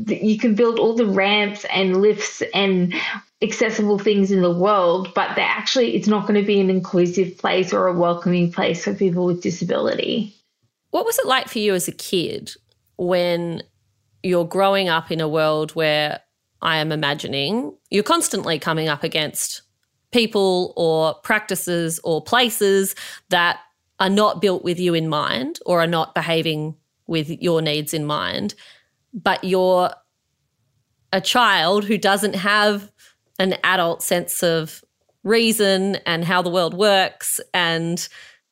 you 0.06 0.38
can 0.38 0.56
build 0.56 0.80
all 0.80 0.94
the 0.94 1.06
ramps 1.06 1.64
and 1.66 2.02
lifts 2.02 2.42
and 2.52 2.92
accessible 3.44 3.98
things 3.98 4.32
in 4.32 4.42
the 4.42 4.52
world, 4.52 5.12
but 5.14 5.36
they're 5.36 5.44
actually 5.44 5.94
it's 5.94 6.08
not 6.08 6.26
going 6.26 6.40
to 6.40 6.46
be 6.46 6.60
an 6.60 6.70
inclusive 6.70 7.38
place 7.38 7.72
or 7.72 7.86
a 7.86 7.92
welcoming 7.92 8.50
place 8.50 8.84
for 8.84 8.94
people 8.94 9.26
with 9.26 9.42
disability. 9.42 10.34
What 10.90 11.04
was 11.04 11.18
it 11.18 11.26
like 11.26 11.48
for 11.48 11.58
you 11.58 11.74
as 11.74 11.86
a 11.86 11.92
kid 11.92 12.52
when 12.96 13.62
you're 14.22 14.46
growing 14.46 14.88
up 14.88 15.10
in 15.10 15.20
a 15.20 15.28
world 15.28 15.72
where 15.72 16.20
I 16.62 16.78
am 16.78 16.90
imagining 16.90 17.76
you're 17.90 18.02
constantly 18.02 18.58
coming 18.58 18.88
up 18.88 19.04
against 19.04 19.62
people 20.10 20.72
or 20.76 21.14
practices 21.14 22.00
or 22.04 22.22
places 22.22 22.94
that 23.28 23.58
are 24.00 24.10
not 24.10 24.40
built 24.40 24.64
with 24.64 24.80
you 24.80 24.94
in 24.94 25.08
mind 25.08 25.58
or 25.66 25.80
are 25.80 25.86
not 25.86 26.14
behaving 26.14 26.76
with 27.06 27.28
your 27.28 27.60
needs 27.60 27.92
in 27.92 28.04
mind, 28.04 28.54
but 29.12 29.44
you're 29.44 29.90
a 31.12 31.20
child 31.20 31.84
who 31.84 31.96
doesn't 31.96 32.34
have 32.34 32.90
an 33.38 33.56
adult 33.64 34.02
sense 34.02 34.42
of 34.42 34.84
reason 35.22 35.96
and 36.06 36.24
how 36.24 36.42
the 36.42 36.50
world 36.50 36.74
works 36.74 37.40
and 37.52 38.08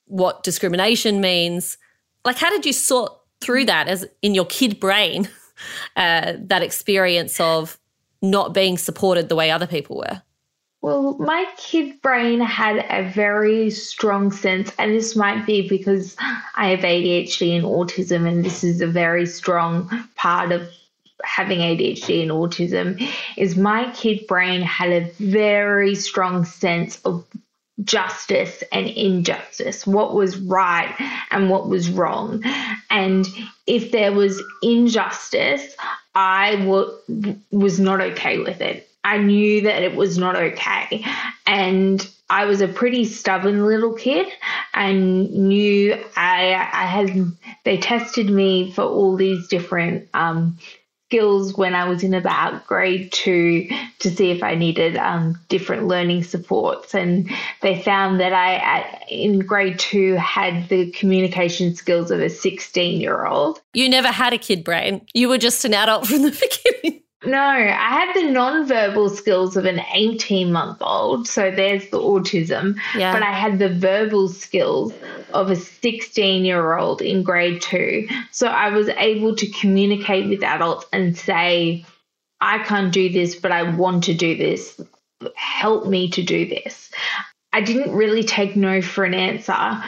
what 0.07 0.43
discrimination 0.43 1.21
means. 1.21 1.79
Like, 2.25 2.39
how 2.39 2.51
did 2.51 2.67
you 2.67 2.73
sort 2.73 3.12
through 3.41 3.67
that 3.67 3.89
as 3.89 4.07
in 4.23 4.35
your 4.35 4.47
kid 4.47 4.81
brain? 4.81 5.29
uh, 5.97 6.35
that 6.39 6.62
experience 6.62 7.39
of 7.41 7.79
not 8.21 8.55
being 8.55 8.79
supported 8.79 9.29
the 9.29 9.37
way 9.37 9.51
other 9.51 9.67
people 9.67 9.99
were? 9.99 10.23
Well, 10.81 11.17
my 11.19 11.47
kid 11.59 12.03
brain 12.03 12.41
had 12.41 12.85
a 12.91 13.09
very 13.09 13.71
strong 13.71 14.33
sense, 14.33 14.73
and 14.79 14.93
this 14.93 15.15
might 15.15 15.47
be 15.47 15.69
because 15.69 16.17
I 16.57 16.71
have 16.71 16.81
ADHD 16.81 17.57
and 17.57 17.65
autism, 17.65 18.27
and 18.27 18.45
this 18.45 18.65
is 18.65 18.81
a 18.81 18.87
very 18.89 19.27
strong 19.27 19.89
part 20.17 20.51
of 20.51 20.69
having 21.25 21.59
ADHD 21.61 22.23
and 22.23 22.31
autism. 22.31 23.09
Is 23.37 23.57
my 23.57 23.91
kid 23.93 24.26
brain 24.26 24.62
had 24.62 24.91
a 24.91 25.11
very 25.19 25.95
strong 25.95 26.45
sense 26.45 27.00
of 27.05 27.25
justice 27.83 28.62
and 28.73 28.87
injustice, 28.87 29.87
what 29.87 30.14
was 30.14 30.37
right 30.38 30.95
and 31.31 31.50
what 31.50 31.69
was 31.69 31.91
wrong. 31.91 32.43
And 32.91 33.26
if 33.67 33.93
there 33.93 34.12
was 34.12 34.43
injustice, 34.62 35.75
I 36.14 36.57
w- 36.57 37.38
was 37.50 37.81
not 37.81 38.00
okay 38.00 38.38
with 38.38 38.61
it. 38.61 38.88
I 39.05 39.19
knew 39.19 39.62
that 39.62 39.83
it 39.83 39.97
was 39.97 40.19
not 40.19 40.37
okay. 40.37 41.05
And 41.47 42.07
I 42.31 42.45
was 42.45 42.61
a 42.61 42.69
pretty 42.69 43.05
stubborn 43.05 43.67
little 43.67 43.95
kid 43.95 44.26
and 44.75 45.31
knew 45.33 45.95
I, 46.17 46.55
I 46.55 46.87
had, 46.87 47.33
they 47.64 47.79
tested 47.79 48.31
me 48.31 48.73
for 48.73 48.83
all 48.83 49.17
these 49.17 49.49
different 49.49 50.09
um, 50.14 50.59
skills 51.12 51.54
when 51.59 51.75
I 51.75 51.87
was 51.87 52.02
in 52.02 52.14
about 52.14 52.66
grade 52.66 53.12
two 53.12 53.69
to 53.99 54.11
see 54.11 54.31
if 54.31 54.42
I 54.42 54.54
needed 54.54 54.97
um, 54.97 55.38
different 55.50 55.87
learning 55.87 56.25
supports. 56.25 56.95
And 56.95 57.31
they 57.61 57.83
found 57.83 58.19
that 58.21 58.33
I, 58.33 58.54
at, 58.54 59.11
in 59.11 59.40
grade 59.40 59.78
two, 59.78 60.14
had 60.14 60.71
the 60.71 60.90
communication 60.92 61.75
skills 61.75 62.11
of 62.11 62.21
a 62.21 62.31
16 62.31 62.99
year 62.99 63.26
old. 63.26 63.61
You 63.75 63.90
never 63.90 64.09
had 64.09 64.33
a 64.33 64.38
kid 64.38 64.64
brain. 64.64 65.07
You 65.12 65.28
were 65.28 65.37
just 65.37 65.66
an 65.66 65.75
adult 65.75 66.07
from 66.07 66.23
the 66.23 66.31
beginning. 66.83 67.02
No, 67.25 67.41
I 67.41 67.71
had 67.71 68.14
the 68.14 68.31
non-verbal 68.31 69.11
skills 69.11 69.57
of 69.57 69.64
an 69.64 69.81
18 69.95 70.50
month 70.50 70.79
old. 70.81 71.29
So 71.29 71.50
there's 71.50 71.88
the 71.91 71.99
autism. 71.99 72.79
Yeah. 72.97 73.12
But 73.12 73.23
I 73.23 73.33
had 73.33 73.59
the 73.59 73.69
verbal 73.69 74.29
skills 74.29 74.93
of 75.33 75.50
a 75.50 75.57
16 75.57 76.45
year 76.45 76.76
old 76.76 77.00
in 77.00 77.23
grade 77.23 77.62
two. 77.62 78.09
So 78.33 78.49
I 78.49 78.71
was 78.71 78.88
able 78.88 79.37
to 79.37 79.47
communicate 79.50 80.29
with 80.29 80.43
adults 80.43 80.87
and 80.93 81.17
say, 81.17 81.85
I 82.41 82.59
can't 82.64 82.93
do 82.93 83.09
this, 83.09 83.37
but 83.37 83.52
I 83.52 83.62
want 83.62 84.05
to 84.05 84.14
do 84.14 84.37
this. 84.37 84.81
Help 85.37 85.87
me 85.87 86.11
to 86.11 86.23
do 86.23 86.49
this. 86.49 86.91
I 87.52 87.61
didn't 87.61 87.95
really 87.95 88.25
take 88.25 88.57
no 88.57 88.83
for 88.83 89.05
an 89.05 89.14
answer 89.14 89.83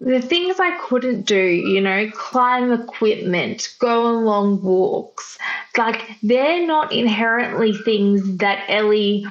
the 0.00 0.22
things 0.22 0.58
I 0.58 0.78
couldn't 0.78 1.26
do, 1.26 1.36
you 1.36 1.80
know, 1.80 2.10
climb 2.10 2.72
equipment, 2.72 3.68
go 3.78 4.06
on 4.06 4.24
long 4.24 4.62
walks, 4.62 5.38
like 5.76 6.02
they're 6.22 6.66
not 6.66 6.92
inherently 6.92 7.74
things 7.74 8.38
that 8.38 8.64
Elly 8.68 9.26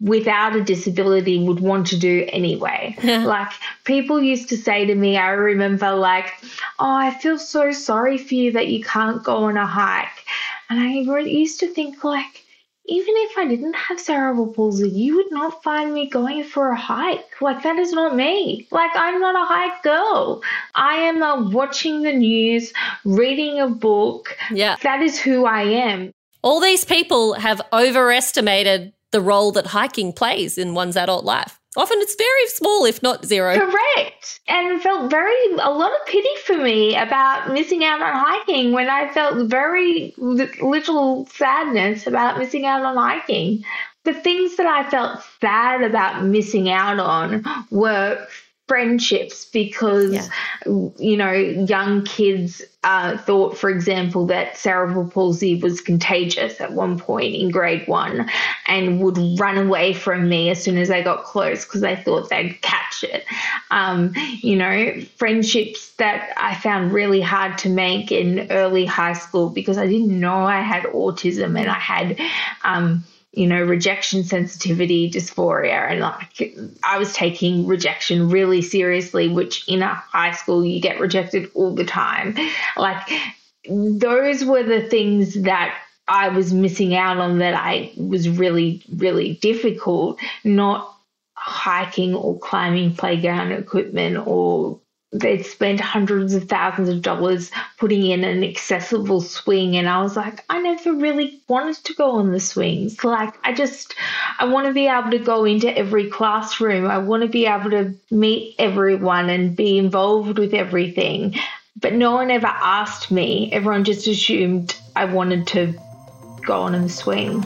without 0.00 0.56
a 0.56 0.64
disability 0.64 1.44
would 1.44 1.60
want 1.60 1.88
to 1.88 1.98
do 1.98 2.26
anyway. 2.32 2.96
like 3.04 3.50
people 3.84 4.22
used 4.22 4.48
to 4.48 4.56
say 4.56 4.86
to 4.86 4.94
me, 4.94 5.18
I 5.18 5.30
remember 5.32 5.94
like, 5.94 6.32
oh, 6.78 6.96
I 6.96 7.10
feel 7.10 7.38
so 7.38 7.72
sorry 7.72 8.16
for 8.16 8.34
you 8.34 8.52
that 8.52 8.68
you 8.68 8.82
can't 8.82 9.22
go 9.22 9.44
on 9.44 9.58
a 9.58 9.66
hike. 9.66 10.08
And 10.70 10.80
I 10.80 10.92
used 11.20 11.60
to 11.60 11.68
think 11.68 12.02
like, 12.04 12.45
even 12.88 13.14
if 13.16 13.38
I 13.38 13.46
didn't 13.46 13.74
have 13.74 13.98
cerebral 14.00 14.52
palsy, 14.52 14.88
you 14.88 15.16
would 15.16 15.30
not 15.30 15.62
find 15.62 15.92
me 15.92 16.08
going 16.08 16.44
for 16.44 16.70
a 16.70 16.76
hike. 16.76 17.40
Like, 17.40 17.62
that 17.62 17.78
is 17.78 17.92
not 17.92 18.14
me. 18.14 18.68
Like, 18.70 18.90
I'm 18.94 19.20
not 19.20 19.34
a 19.34 19.44
hike 19.44 19.82
girl. 19.82 20.42
I 20.74 20.96
am 20.96 21.22
a 21.22 21.48
watching 21.50 22.02
the 22.02 22.12
news, 22.12 22.72
reading 23.04 23.60
a 23.60 23.68
book. 23.68 24.36
Yeah. 24.50 24.76
That 24.82 25.02
is 25.02 25.18
who 25.18 25.46
I 25.46 25.62
am. 25.62 26.12
All 26.42 26.60
these 26.60 26.84
people 26.84 27.34
have 27.34 27.60
overestimated 27.72 28.92
the 29.10 29.20
role 29.20 29.50
that 29.52 29.66
hiking 29.66 30.12
plays 30.12 30.58
in 30.58 30.74
one's 30.74 30.96
adult 30.96 31.24
life. 31.24 31.58
Often 31.76 31.98
it's 32.00 32.14
very 32.14 32.46
small, 32.48 32.86
if 32.86 33.02
not 33.02 33.26
zero. 33.26 33.54
Correct. 33.58 34.40
And 34.48 34.80
felt 34.82 35.10
very, 35.10 35.34
a 35.60 35.70
lot 35.70 35.92
of 35.92 36.06
pity 36.06 36.28
for 36.44 36.56
me 36.56 36.96
about 36.96 37.52
missing 37.52 37.84
out 37.84 38.00
on 38.00 38.12
hiking 38.14 38.72
when 38.72 38.88
I 38.88 39.12
felt 39.12 39.48
very 39.48 40.14
little 40.16 41.26
sadness 41.26 42.06
about 42.06 42.38
missing 42.38 42.64
out 42.64 42.82
on 42.84 42.96
hiking. 42.96 43.64
The 44.04 44.14
things 44.14 44.56
that 44.56 44.66
I 44.66 44.88
felt 44.88 45.20
sad 45.40 45.82
about 45.82 46.24
missing 46.24 46.70
out 46.70 46.98
on 46.98 47.44
were 47.70 48.26
friendships 48.68 49.44
because 49.44 50.12
yeah. 50.12 50.28
you 50.98 51.16
know 51.16 51.32
young 51.32 52.04
kids 52.04 52.62
uh, 52.82 53.16
thought 53.18 53.56
for 53.56 53.70
example 53.70 54.26
that 54.26 54.56
cerebral 54.56 55.08
palsy 55.08 55.60
was 55.60 55.80
contagious 55.80 56.60
at 56.60 56.72
one 56.72 56.98
point 56.98 57.32
in 57.34 57.48
grade 57.50 57.86
one 57.86 58.28
and 58.66 59.00
would 59.00 59.18
run 59.38 59.56
away 59.56 59.92
from 59.92 60.28
me 60.28 60.50
as 60.50 60.62
soon 60.62 60.78
as 60.78 60.90
i 60.90 61.00
got 61.00 61.22
close 61.22 61.64
because 61.64 61.80
they 61.80 61.94
thought 61.94 62.28
they'd 62.28 62.60
catch 62.60 63.04
it 63.04 63.24
um, 63.70 64.12
you 64.42 64.56
know 64.56 65.00
friendships 65.16 65.92
that 65.94 66.32
i 66.36 66.54
found 66.56 66.92
really 66.92 67.20
hard 67.20 67.56
to 67.56 67.68
make 67.68 68.10
in 68.10 68.50
early 68.50 68.84
high 68.84 69.12
school 69.12 69.48
because 69.48 69.78
i 69.78 69.86
didn't 69.86 70.18
know 70.18 70.44
i 70.44 70.60
had 70.60 70.82
autism 70.84 71.58
and 71.58 71.68
i 71.68 71.78
had 71.78 72.18
um, 72.64 73.04
you 73.36 73.46
know, 73.46 73.62
rejection 73.62 74.24
sensitivity 74.24 75.10
dysphoria. 75.10 75.90
And 75.90 76.00
like, 76.00 76.56
I 76.82 76.98
was 76.98 77.12
taking 77.12 77.66
rejection 77.66 78.30
really 78.30 78.62
seriously, 78.62 79.28
which 79.28 79.68
in 79.68 79.82
a 79.82 79.94
high 79.94 80.32
school, 80.32 80.64
you 80.64 80.80
get 80.80 80.98
rejected 80.98 81.50
all 81.54 81.74
the 81.74 81.84
time. 81.84 82.34
Like, 82.78 83.06
those 83.68 84.42
were 84.42 84.62
the 84.62 84.88
things 84.88 85.42
that 85.42 85.78
I 86.08 86.30
was 86.30 86.54
missing 86.54 86.94
out 86.94 87.18
on 87.18 87.38
that 87.40 87.52
I 87.54 87.92
was 87.98 88.26
really, 88.26 88.82
really 88.96 89.34
difficult, 89.34 90.18
not 90.42 90.96
hiking 91.34 92.14
or 92.14 92.38
climbing 92.38 92.94
playground 92.94 93.52
equipment 93.52 94.26
or 94.26 94.80
they'd 95.20 95.44
spent 95.44 95.80
hundreds 95.80 96.34
of 96.34 96.48
thousands 96.48 96.88
of 96.88 97.02
dollars 97.02 97.50
putting 97.78 98.06
in 98.06 98.24
an 98.24 98.44
accessible 98.44 99.20
swing 99.20 99.76
and 99.76 99.88
I 99.88 100.02
was 100.02 100.16
like 100.16 100.44
I 100.48 100.60
never 100.60 100.94
really 100.94 101.40
wanted 101.48 101.76
to 101.84 101.94
go 101.94 102.12
on 102.12 102.32
the 102.32 102.40
swings. 102.40 103.02
Like 103.04 103.34
I 103.44 103.52
just 103.52 103.94
I 104.38 104.46
want 104.46 104.66
to 104.66 104.72
be 104.72 104.86
able 104.86 105.10
to 105.10 105.18
go 105.18 105.44
into 105.44 105.76
every 105.76 106.10
classroom. 106.10 106.86
I 106.86 106.98
want 106.98 107.22
to 107.22 107.28
be 107.28 107.46
able 107.46 107.70
to 107.70 107.94
meet 108.10 108.54
everyone 108.58 109.30
and 109.30 109.56
be 109.56 109.78
involved 109.78 110.38
with 110.38 110.54
everything. 110.54 111.34
But 111.78 111.92
no 111.92 112.12
one 112.12 112.30
ever 112.30 112.46
asked 112.46 113.10
me. 113.10 113.50
Everyone 113.52 113.84
just 113.84 114.06
assumed 114.06 114.74
I 114.94 115.04
wanted 115.04 115.46
to 115.48 115.74
go 116.46 116.62
on 116.62 116.74
in 116.74 116.82
the 116.82 116.88
swing 116.88 117.44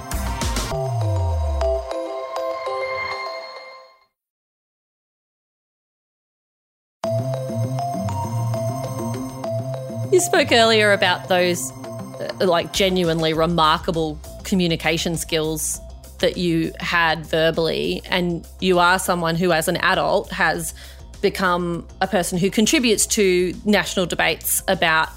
You 10.20 10.26
spoke 10.26 10.52
earlier 10.52 10.92
about 10.92 11.30
those 11.30 11.72
uh, 11.72 12.28
like 12.40 12.74
genuinely 12.74 13.32
remarkable 13.32 14.20
communication 14.44 15.16
skills 15.16 15.80
that 16.18 16.36
you 16.36 16.74
had 16.78 17.24
verbally, 17.24 18.02
and 18.04 18.46
you 18.60 18.78
are 18.78 18.98
someone 18.98 19.34
who, 19.34 19.50
as 19.50 19.66
an 19.66 19.78
adult, 19.78 20.30
has 20.30 20.74
become 21.22 21.88
a 22.02 22.06
person 22.06 22.36
who 22.36 22.50
contributes 22.50 23.06
to 23.06 23.54
national 23.64 24.04
debates 24.04 24.62
about 24.68 25.08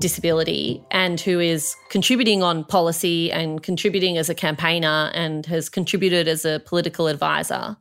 disability 0.00 0.82
and 0.90 1.20
who 1.20 1.38
is 1.38 1.76
contributing 1.90 2.42
on 2.42 2.64
policy 2.64 3.30
and 3.30 3.62
contributing 3.62 4.16
as 4.16 4.30
a 4.30 4.34
campaigner 4.34 5.10
and 5.12 5.44
has 5.44 5.68
contributed 5.68 6.26
as 6.26 6.46
a 6.46 6.58
political 6.60 7.06
advisor. 7.06 7.76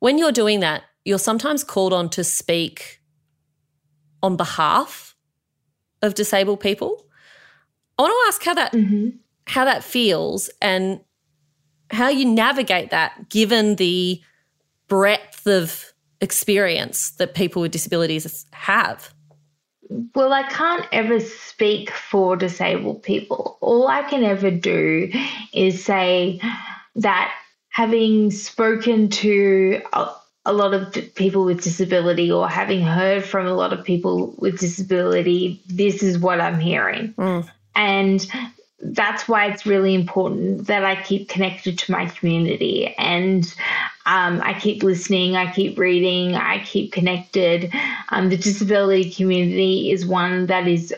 When 0.00 0.18
you're 0.18 0.32
doing 0.32 0.58
that, 0.60 0.82
you're 1.04 1.20
sometimes 1.20 1.62
called 1.62 1.92
on 1.92 2.10
to 2.10 2.24
speak 2.24 3.00
on 4.20 4.36
behalf 4.36 5.09
of 6.02 6.14
disabled 6.14 6.60
people. 6.60 7.06
I 7.98 8.02
want 8.02 8.12
to 8.12 8.28
ask 8.28 8.42
how 8.44 8.54
that 8.54 8.72
mm-hmm. 8.72 9.08
how 9.46 9.64
that 9.64 9.84
feels 9.84 10.50
and 10.62 11.00
how 11.90 12.08
you 12.08 12.24
navigate 12.24 12.90
that 12.90 13.28
given 13.28 13.76
the 13.76 14.20
breadth 14.88 15.46
of 15.46 15.92
experience 16.20 17.12
that 17.12 17.34
people 17.34 17.62
with 17.62 17.72
disabilities 17.72 18.46
have. 18.52 19.12
Well, 20.14 20.32
I 20.32 20.44
can't 20.44 20.86
ever 20.92 21.18
speak 21.18 21.90
for 21.90 22.36
disabled 22.36 23.02
people. 23.02 23.58
All 23.60 23.88
I 23.88 24.02
can 24.02 24.22
ever 24.22 24.50
do 24.50 25.10
is 25.52 25.84
say 25.84 26.40
that 26.94 27.34
having 27.70 28.30
spoken 28.30 29.08
to 29.08 29.82
a, 30.50 30.52
lot 30.52 30.74
of 30.74 31.14
people 31.14 31.44
with 31.44 31.62
disability 31.62 32.30
or 32.30 32.48
having 32.48 32.82
heard 32.82 33.24
from 33.24 33.46
a 33.46 33.54
lot 33.54 33.72
of 33.72 33.84
people 33.84 34.34
with 34.38 34.58
disability, 34.58 35.62
this 35.66 36.02
is 36.02 36.18
what 36.18 36.40
I'm 36.40 36.60
hearing. 36.60 37.14
Mm. 37.14 37.48
And 37.74 38.26
that's 38.82 39.28
why 39.28 39.46
it's 39.46 39.66
really 39.66 39.94
important 39.94 40.66
that 40.66 40.84
I 40.84 41.02
keep 41.02 41.28
connected 41.28 41.78
to 41.80 41.92
my 41.92 42.06
community 42.06 42.94
and 42.96 43.44
um, 44.06 44.40
I 44.42 44.58
keep 44.58 44.82
listening, 44.82 45.36
I 45.36 45.52
keep 45.52 45.78
reading, 45.78 46.34
I 46.34 46.64
keep 46.64 46.92
connected. 46.92 47.72
Um, 48.08 48.30
the 48.30 48.36
disability 48.36 49.10
community 49.10 49.90
is 49.90 50.06
one 50.06 50.46
that 50.46 50.66
is 50.66 50.94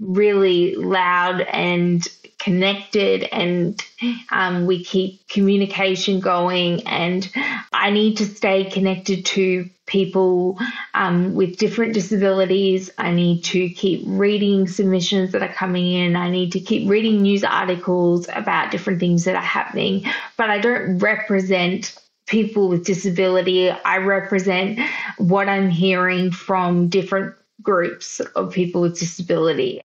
really 0.00 0.74
loud 0.76 1.40
and 1.40 2.06
connected 2.38 3.22
and 3.32 3.82
um, 4.30 4.66
we 4.66 4.84
keep 4.84 5.26
communication 5.28 6.20
going 6.20 6.86
and 6.86 7.32
i 7.72 7.90
need 7.90 8.18
to 8.18 8.26
stay 8.26 8.64
connected 8.64 9.24
to 9.24 9.68
people 9.86 10.58
um, 10.94 11.34
with 11.34 11.56
different 11.56 11.94
disabilities. 11.94 12.90
I 12.98 13.12
need 13.12 13.44
to 13.44 13.68
keep 13.70 14.02
reading 14.04 14.66
submissions 14.66 15.32
that 15.32 15.42
are 15.42 15.52
coming 15.52 15.90
in. 15.92 16.16
I 16.16 16.28
need 16.28 16.52
to 16.52 16.60
keep 16.60 16.90
reading 16.90 17.22
news 17.22 17.44
articles 17.44 18.28
about 18.34 18.72
different 18.72 19.00
things 19.00 19.24
that 19.24 19.36
are 19.36 19.40
happening. 19.40 20.04
But 20.36 20.50
i 20.50 20.58
don't 20.58 20.98
represent 20.98 21.98
people 22.26 22.68
with 22.68 22.84
disability. 22.84 23.70
I 23.70 23.98
represent 23.98 24.80
what 25.18 25.48
i'm 25.48 25.70
hearing 25.70 26.32
from 26.32 26.88
different 26.88 27.34
groups 27.66 28.20
of 28.20 28.52
people 28.52 28.80
with 28.80 28.98
disability. 28.98 29.82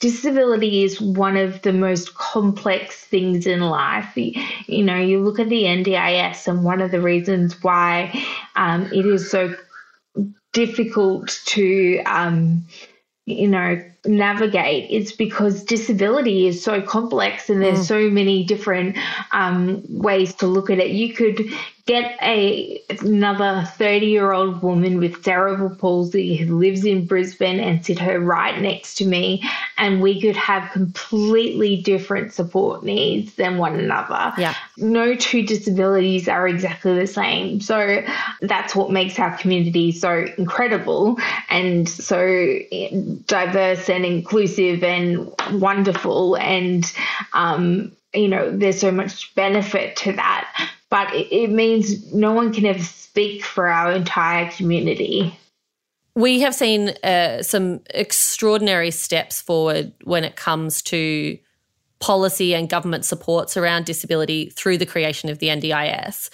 Disability 0.00 0.82
is 0.82 1.00
one 1.00 1.36
of 1.36 1.62
the 1.62 1.72
most 1.72 2.14
complex 2.14 3.04
things 3.04 3.46
in 3.46 3.60
life. 3.60 4.12
You 4.16 4.84
know, 4.84 4.96
you 4.96 5.20
look 5.20 5.38
at 5.38 5.48
the 5.48 5.62
NDIS, 5.62 6.48
and 6.48 6.64
one 6.64 6.82
of 6.82 6.90
the 6.90 7.00
reasons 7.00 7.62
why 7.62 8.12
um, 8.56 8.86
it 8.92 9.06
is 9.06 9.30
so 9.30 9.54
difficult 10.52 11.40
to, 11.46 12.02
um, 12.04 12.66
you 13.24 13.46
know, 13.46 13.80
navigate 14.06 14.86
it's 14.90 15.12
because 15.12 15.62
disability 15.62 16.46
is 16.46 16.64
so 16.64 16.80
complex 16.80 17.50
and 17.50 17.60
there's 17.60 17.80
mm. 17.80 17.84
so 17.84 18.10
many 18.10 18.42
different 18.44 18.96
um, 19.32 19.82
ways 19.90 20.34
to 20.34 20.46
look 20.46 20.70
at 20.70 20.78
it 20.78 20.88
you 20.88 21.12
could 21.12 21.38
get 21.90 22.16
a 22.22 22.80
another 23.00 23.64
30 23.76 24.06
year 24.06 24.30
old 24.30 24.62
woman 24.62 24.98
with 25.00 25.24
cerebral 25.24 25.74
palsy 25.74 26.36
who 26.36 26.56
lives 26.56 26.84
in 26.84 27.04
Brisbane 27.04 27.58
and 27.58 27.84
sit 27.84 27.98
her 27.98 28.20
right 28.20 28.60
next 28.60 28.94
to 28.98 29.04
me 29.04 29.42
and 29.76 30.00
we 30.00 30.20
could 30.20 30.36
have 30.36 30.70
completely 30.70 31.82
different 31.82 32.32
support 32.32 32.84
needs 32.84 33.34
than 33.34 33.58
one 33.58 33.74
another. 33.74 34.32
Yeah. 34.38 34.54
No 34.76 35.16
two 35.16 35.44
disabilities 35.44 36.28
are 36.28 36.46
exactly 36.46 36.96
the 36.96 37.08
same. 37.08 37.60
So 37.60 38.04
that's 38.40 38.76
what 38.76 38.92
makes 38.92 39.18
our 39.18 39.36
community 39.36 39.90
so 39.90 40.26
incredible 40.38 41.18
and 41.48 41.88
so 41.88 42.20
diverse 43.26 43.88
and 43.88 44.04
inclusive 44.04 44.84
and 44.84 45.34
wonderful 45.54 46.36
and 46.36 46.84
um, 47.32 47.90
you 48.14 48.28
know 48.28 48.50
there's 48.56 48.80
so 48.80 48.90
much 48.90 49.34
benefit 49.34 49.96
to 49.96 50.12
that 50.12 50.70
but 50.90 51.14
it, 51.14 51.32
it 51.32 51.50
means 51.50 52.12
no 52.12 52.32
one 52.32 52.52
can 52.52 52.66
ever 52.66 52.82
speak 52.82 53.44
for 53.44 53.68
our 53.68 53.92
entire 53.92 54.50
community. 54.50 55.38
We 56.16 56.40
have 56.40 56.54
seen 56.54 56.90
uh, 57.02 57.42
some 57.42 57.80
extraordinary 57.90 58.90
steps 58.90 59.40
forward 59.40 59.92
when 60.04 60.24
it 60.24 60.36
comes 60.36 60.82
to 60.82 61.38
policy 62.00 62.54
and 62.54 62.68
government 62.68 63.04
supports 63.04 63.56
around 63.56 63.84
disability 63.84 64.50
through 64.50 64.78
the 64.78 64.86
creation 64.86 65.30
of 65.30 65.38
the 65.38 65.48
NDIS. 65.48 66.30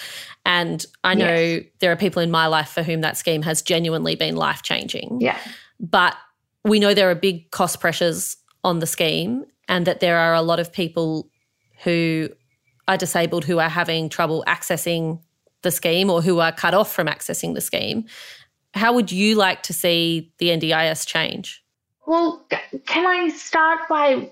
And 0.46 0.84
I 1.04 1.14
know 1.14 1.34
yes. 1.34 1.64
there 1.80 1.92
are 1.92 1.96
people 1.96 2.22
in 2.22 2.30
my 2.30 2.46
life 2.46 2.70
for 2.70 2.82
whom 2.82 3.02
that 3.02 3.16
scheme 3.16 3.42
has 3.42 3.62
genuinely 3.62 4.14
been 4.14 4.36
life 4.36 4.62
changing. 4.62 5.20
Yeah. 5.20 5.38
But 5.80 6.16
we 6.64 6.78
know 6.78 6.94
there 6.94 7.10
are 7.10 7.16
big 7.16 7.50
cost 7.50 7.80
pressures 7.80 8.36
on 8.64 8.78
the 8.78 8.86
scheme 8.86 9.44
and 9.68 9.86
that 9.86 10.00
there 10.00 10.18
are 10.18 10.34
a 10.34 10.42
lot 10.42 10.60
of 10.60 10.72
people 10.72 11.28
who 11.84 12.28
are 12.88 12.96
disabled 12.96 13.44
who 13.44 13.58
are 13.58 13.68
having 13.68 14.08
trouble 14.08 14.44
accessing 14.46 15.20
the 15.62 15.70
scheme 15.70 16.10
or 16.10 16.22
who 16.22 16.38
are 16.38 16.52
cut 16.52 16.74
off 16.74 16.92
from 16.92 17.08
accessing 17.08 17.54
the 17.54 17.60
scheme. 17.60 18.04
How 18.74 18.92
would 18.92 19.10
you 19.10 19.34
like 19.34 19.62
to 19.64 19.72
see 19.72 20.32
the 20.38 20.48
NDIS 20.48 21.06
change? 21.06 21.64
Well, 22.06 22.46
can 22.86 23.06
I 23.06 23.28
start 23.30 23.80
by 23.88 24.30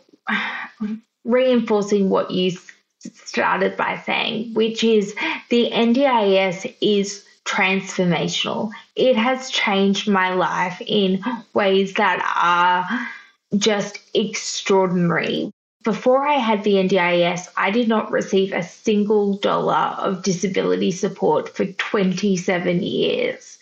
reinforcing 1.24 2.10
what 2.10 2.30
you 2.30 2.52
started 3.00 3.76
by 3.76 4.00
saying, 4.06 4.54
which 4.54 4.84
is 4.84 5.14
the 5.50 5.70
NDIS 5.72 6.74
is 6.80 7.24
transformational. 7.44 8.70
It 8.96 9.16
has 9.16 9.50
changed 9.50 10.08
my 10.08 10.32
life 10.32 10.80
in 10.86 11.22
ways 11.52 11.94
that 11.94 12.24
are 12.36 13.58
just 13.58 13.98
extraordinary. 14.14 15.50
Before 15.84 16.26
I 16.26 16.34
had 16.34 16.64
the 16.64 16.74
NDIS, 16.74 17.48
I 17.58 17.70
did 17.70 17.88
not 17.88 18.10
receive 18.10 18.52
a 18.52 18.62
single 18.62 19.36
dollar 19.36 19.94
of 19.98 20.22
disability 20.22 20.90
support 20.90 21.54
for 21.54 21.66
27 21.66 22.82
years. 22.82 23.58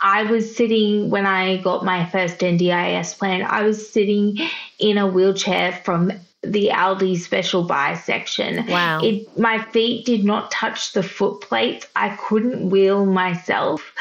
I 0.00 0.22
was 0.22 0.54
sitting, 0.54 1.10
when 1.10 1.26
I 1.26 1.56
got 1.58 1.84
my 1.84 2.06
first 2.06 2.38
NDIS 2.38 3.18
plan, 3.18 3.42
I 3.42 3.62
was 3.62 3.90
sitting 3.90 4.38
in 4.78 4.98
a 4.98 5.06
wheelchair 5.08 5.72
from 5.84 6.12
the 6.42 6.68
Aldi 6.68 7.18
special 7.18 7.64
buy 7.64 7.94
section. 7.94 8.66
Wow. 8.66 9.00
It, 9.02 9.36
my 9.38 9.58
feet 9.58 10.04
did 10.04 10.24
not 10.24 10.50
touch 10.50 10.92
the 10.92 11.02
foot 11.02 11.40
plates. 11.40 11.86
I 11.96 12.10
couldn't 12.16 12.70
wheel 12.70 13.06
myself. 13.06 13.92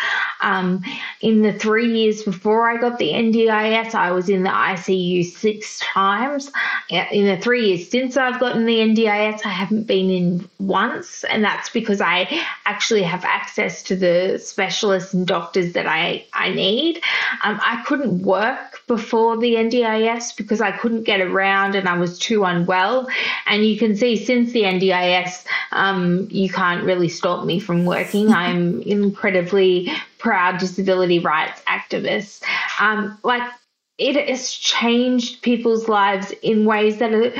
Um, 0.43 0.83
in 1.21 1.41
the 1.41 1.53
three 1.53 1.97
years 1.99 2.21
before 2.21 2.69
I 2.69 2.77
got 2.77 2.99
the 2.99 3.11
NDIS, 3.11 3.95
I 3.95 4.11
was 4.11 4.29
in 4.29 4.43
the 4.43 4.49
ICU 4.49 5.25
six 5.25 5.79
times. 5.79 6.51
In 6.89 7.25
the 7.25 7.37
three 7.37 7.69
years 7.69 7.89
since 7.89 8.17
I've 8.17 8.39
gotten 8.39 8.65
the 8.65 8.79
NDIS, 8.79 9.45
I 9.45 9.49
haven't 9.49 9.87
been 9.87 10.09
in 10.09 10.49
once. 10.59 11.23
And 11.23 11.43
that's 11.43 11.69
because 11.69 12.01
I 12.01 12.27
actually 12.65 13.03
have 13.03 13.23
access 13.23 13.81
to 13.83 13.95
the 13.95 14.37
specialists 14.37 15.13
and 15.13 15.25
doctors 15.25 15.73
that 15.73 15.87
I, 15.87 16.25
I 16.33 16.49
need. 16.49 16.97
Um, 17.43 17.59
I 17.63 17.81
couldn't 17.85 18.23
work 18.23 18.81
before 18.87 19.37
the 19.37 19.55
NDIS 19.55 20.35
because 20.35 20.59
I 20.59 20.71
couldn't 20.71 21.03
get 21.03 21.21
around 21.21 21.75
and 21.75 21.87
I 21.87 21.97
was 21.97 22.19
too 22.19 22.43
unwell. 22.43 23.07
And 23.47 23.65
you 23.65 23.77
can 23.77 23.95
see 23.95 24.17
since 24.17 24.51
the 24.51 24.63
NDIS, 24.63 25.45
um, 25.71 26.27
you 26.29 26.49
can't 26.49 26.83
really 26.83 27.09
stop 27.09 27.45
me 27.45 27.59
from 27.59 27.85
working. 27.85 28.31
I'm 28.33 28.81
incredibly 28.81 29.89
proud 30.23 30.57
disability 30.57 31.19
rights 31.19 31.61
activists. 31.67 32.41
Um, 32.79 33.19
like 33.23 33.43
it 33.99 34.27
has 34.27 34.51
changed 34.51 35.43
people's 35.43 35.87
lives 35.87 36.33
in 36.41 36.65
ways 36.65 36.97
that 36.97 37.13
are 37.13 37.31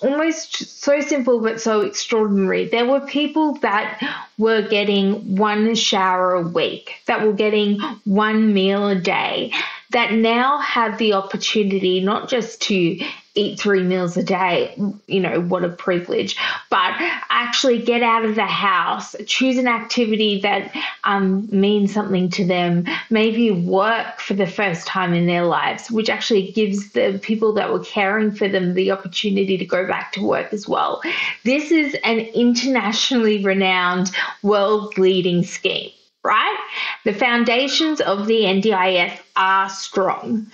almost 0.00 0.56
so 0.80 1.00
simple 1.00 1.40
but 1.40 1.60
so 1.60 1.82
extraordinary. 1.82 2.68
There 2.68 2.86
were 2.86 3.00
people 3.00 3.54
that 3.56 4.00
were 4.38 4.62
getting 4.62 5.36
one 5.36 5.74
shower 5.74 6.32
a 6.34 6.42
week, 6.42 6.94
that 7.06 7.26
were 7.26 7.34
getting 7.34 7.80
one 8.04 8.54
meal 8.54 8.88
a 8.88 8.94
day, 8.94 9.52
that 9.90 10.12
now 10.12 10.58
have 10.58 10.96
the 10.96 11.12
opportunity 11.12 12.00
not 12.00 12.30
just 12.30 12.62
to 12.62 12.98
eat 13.34 13.60
three 13.60 13.82
meals 13.82 14.16
a 14.16 14.22
day. 14.22 14.74
You 15.06 15.20
know, 15.20 15.40
what 15.40 15.64
a 15.64 15.68
privilege. 15.68 16.36
But 16.68 16.94
actually 17.30 17.82
get 17.82 18.02
out 18.02 18.24
of 18.24 18.34
the 18.34 18.46
house, 18.46 19.14
choose 19.26 19.58
an 19.58 19.68
activity 19.68 20.40
that 20.40 20.74
um, 21.04 21.48
means 21.50 21.92
something 21.94 22.28
to 22.30 22.44
them, 22.44 22.86
maybe 23.08 23.50
work 23.50 24.20
for 24.20 24.34
the 24.34 24.46
first 24.46 24.86
time 24.86 25.14
in 25.14 25.26
their 25.26 25.44
lives, 25.44 25.90
which 25.90 26.10
actually 26.10 26.52
gives 26.52 26.92
the 26.92 27.18
people 27.22 27.52
that 27.54 27.72
were 27.72 27.84
caring 27.84 28.32
for 28.32 28.48
them 28.48 28.74
the 28.74 28.90
opportunity 28.90 29.56
to 29.56 29.64
go 29.64 29.86
back 29.86 30.12
to 30.12 30.24
work 30.24 30.52
as 30.52 30.68
well. 30.68 31.00
This 31.44 31.70
is 31.70 31.96
an 32.04 32.18
internationally 32.18 33.44
renowned, 33.44 34.10
world 34.42 34.98
leading 34.98 35.44
scheme 35.44 35.90
right? 36.22 36.58
The 37.04 37.14
foundations 37.14 38.02
of 38.02 38.26
the 38.26 38.42
NDIS 38.42 39.18
are 39.36 39.70
strong 39.70 40.50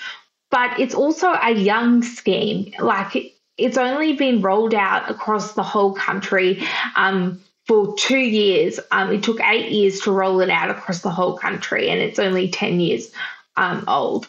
but 0.56 0.80
it's 0.80 0.94
also 0.94 1.34
a 1.42 1.50
young 1.52 2.02
scheme. 2.02 2.72
Like 2.78 3.34
it's 3.58 3.76
only 3.76 4.14
been 4.14 4.40
rolled 4.40 4.72
out 4.72 5.10
across 5.10 5.52
the 5.52 5.62
whole 5.62 5.92
country 5.92 6.62
um, 6.96 7.38
for 7.66 7.94
two 7.98 8.16
years. 8.16 8.80
Um, 8.90 9.12
it 9.12 9.22
took 9.22 9.38
eight 9.42 9.70
years 9.70 10.00
to 10.00 10.12
roll 10.12 10.40
it 10.40 10.48
out 10.48 10.70
across 10.70 11.02
the 11.02 11.10
whole 11.10 11.36
country, 11.36 11.90
and 11.90 12.00
it's 12.00 12.18
only 12.18 12.48
10 12.48 12.80
years 12.80 13.12
um, 13.58 13.84
old. 13.86 14.28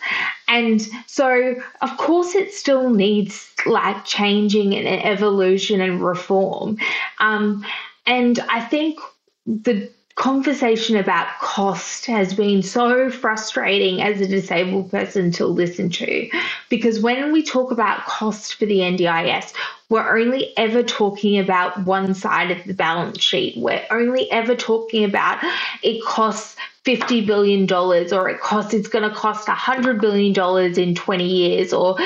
And 0.50 0.82
so, 1.06 1.56
of 1.82 1.96
course, 1.96 2.36
it 2.36 2.54
still 2.54 2.90
needs 2.90 3.50
like 3.66 4.04
changing 4.04 4.76
and 4.76 4.86
evolution 4.86 5.80
and 5.80 6.04
reform. 6.04 6.78
Um, 7.20 7.66
and 8.06 8.38
I 8.50 8.60
think 8.60 9.00
the 9.46 9.90
conversation 10.18 10.98
about 10.98 11.28
cost 11.42 12.08
has 12.08 12.34
been 12.34 12.64
so 12.64 13.10
frustrating 13.12 14.02
as 14.02 14.22
a 14.22 14.28
disabled 14.28 14.92
person 14.92 15.32
to 15.32 15.48
listen 15.48 15.90
to 15.92 16.30
because 16.70 17.00
when 17.02 17.32
we 17.34 17.44
talk 17.44 17.72
about 17.72 18.06
cost 18.06 18.56
for 18.56 18.66
the 18.66 18.80
NDIS, 18.80 19.54
we're 19.90 20.20
only 20.20 20.54
ever 20.58 20.84
talking 20.84 21.40
about 21.40 21.86
one 21.86 22.16
side 22.16 22.52
of 22.52 22.64
the 22.66 22.74
balance 22.74 23.22
sheet. 23.24 23.58
We're 23.58 23.86
only 23.92 24.30
ever 24.32 24.56
talking 24.56 25.06
about 25.06 25.40
it 25.84 26.04
costs 26.04 26.58
$50 26.86 27.26
billion 27.28 27.72
or 27.74 28.30
it 28.30 28.42
costs 28.42 28.74
it's 28.74 28.90
going 28.90 29.10
to 29.10 29.16
cost 29.16 29.48
$100 29.48 30.02
billion 30.02 30.80
in 30.80 30.96
20 30.96 31.26
years 31.26 31.74
or 31.74 31.98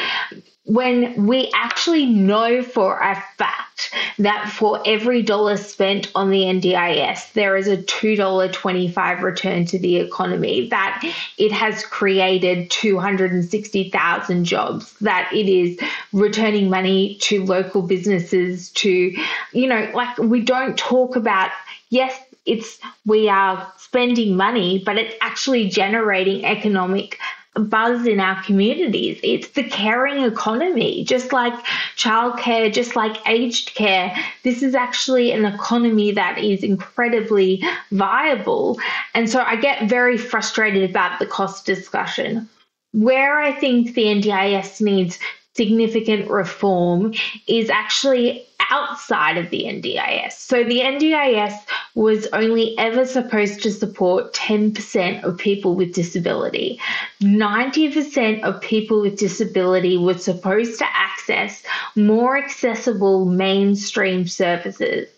when 0.72 1.28
we 1.28 1.52
actually 1.54 2.06
know 2.06 2.64
for 2.64 2.98
a 2.98 3.22
fact 3.38 3.94
that 4.20 4.50
for 4.50 4.82
every 4.86 5.22
dollar 5.22 5.58
spent 5.58 6.10
on 6.16 6.30
the 6.30 6.44
NDIS, 6.44 7.34
there 7.34 7.58
is 7.58 7.68
a 7.68 7.76
$2.25 7.76 9.22
return 9.22 9.66
to 9.66 9.78
the 9.78 9.98
economy, 9.98 10.70
that 10.70 11.04
it 11.38 11.52
has 11.52 11.86
created 11.86 12.72
260,000 12.72 14.46
jobs, 14.46 14.94
that 15.00 15.30
it 15.34 15.50
is 15.50 15.78
returning 16.14 16.70
money 16.70 17.16
to 17.16 17.44
local 17.44 17.82
businesses, 17.82 18.70
to, 18.72 19.14
you 19.52 19.68
know, 19.68 19.92
like 19.94 20.18
we 20.20 20.40
don't 20.40 20.78
talk 20.78 21.18
about, 21.18 21.52
yes, 21.90 22.18
it's 22.46 22.80
we 23.06 23.28
are 23.28 23.72
spending 23.78 24.38
money, 24.38 24.82
but 24.86 24.98
it's 24.98 25.16
actually 25.22 25.68
generating 25.70 26.46
economic 26.46 27.20
buzz 27.56 28.08
in 28.08 28.20
our 28.20 28.42
communities. 28.44 29.20
It's 29.24 29.50
the 29.50 29.64
caring 29.64 30.24
economy, 30.24 31.04
just 31.04 31.34
like 31.34 31.54
childcare, 31.98 32.72
just 32.72 32.96
like 32.96 33.18
aged 33.28 33.76
care. 33.76 34.16
This 34.44 34.64
is 34.64 34.74
actually 34.74 35.32
an 35.32 35.46
economy 35.46 36.12
that 36.12 36.38
is 36.38 36.64
incredibly 36.64 37.62
viable. 37.92 38.80
And 39.14 39.30
so 39.30 39.42
I 39.42 39.58
get 39.58 39.90
very 39.90 40.18
frustrated 40.18 40.90
about 40.90 41.20
the 41.20 41.26
cost 41.26 41.66
discussion. 41.66 42.48
Where 42.94 43.40
I 43.40 43.54
think 43.54 43.96
the 43.96 44.06
NDIS 44.06 44.82
needs 44.82 45.20
significant 45.54 46.30
reform 46.30 47.14
is 47.48 47.70
actually 47.70 48.46
outside 48.72 49.38
of 49.38 49.50
the 49.50 49.66
NDIS. 49.66 50.32
So 50.32 50.64
the 50.64 50.80
NDIS 50.80 51.54
was 51.94 52.28
only 52.34 52.78
ever 52.78 53.06
supposed 53.06 53.62
to 53.64 53.72
support 53.72 54.34
10% 54.34 55.24
of 55.24 55.38
people 55.38 55.76
with 55.76 55.94
disability. 55.94 56.80
90% 57.22 58.42
of 58.44 58.62
people 58.62 59.02
with 59.02 59.18
disability 59.18 59.98
were 59.98 60.18
supposed 60.18 60.80
to 60.80 60.86
access 60.88 61.64
more 61.96 62.38
accessible 62.38 63.26
mainstream 63.26 64.26
services. 64.26 65.10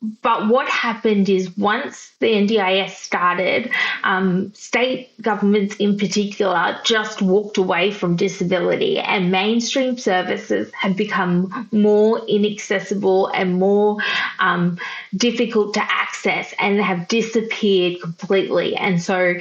But 0.00 0.48
what 0.48 0.68
happened 0.68 1.28
is 1.28 1.56
once 1.56 2.12
the 2.20 2.28
NDIS 2.28 2.90
started, 2.90 3.70
um, 4.04 4.52
state 4.54 5.10
governments 5.20 5.76
in 5.76 5.98
particular 5.98 6.78
just 6.84 7.20
walked 7.20 7.58
away 7.58 7.90
from 7.90 8.16
disability, 8.16 8.98
and 8.98 9.32
mainstream 9.32 9.98
services 9.98 10.70
have 10.74 10.96
become 10.96 11.68
more 11.72 12.24
inaccessible 12.26 13.26
and 13.28 13.58
more 13.58 13.98
um, 14.38 14.78
difficult 15.16 15.74
to 15.74 15.82
access 15.82 16.54
and 16.58 16.80
have 16.80 17.08
disappeared 17.08 18.00
completely. 18.00 18.76
And 18.76 19.02
so 19.02 19.34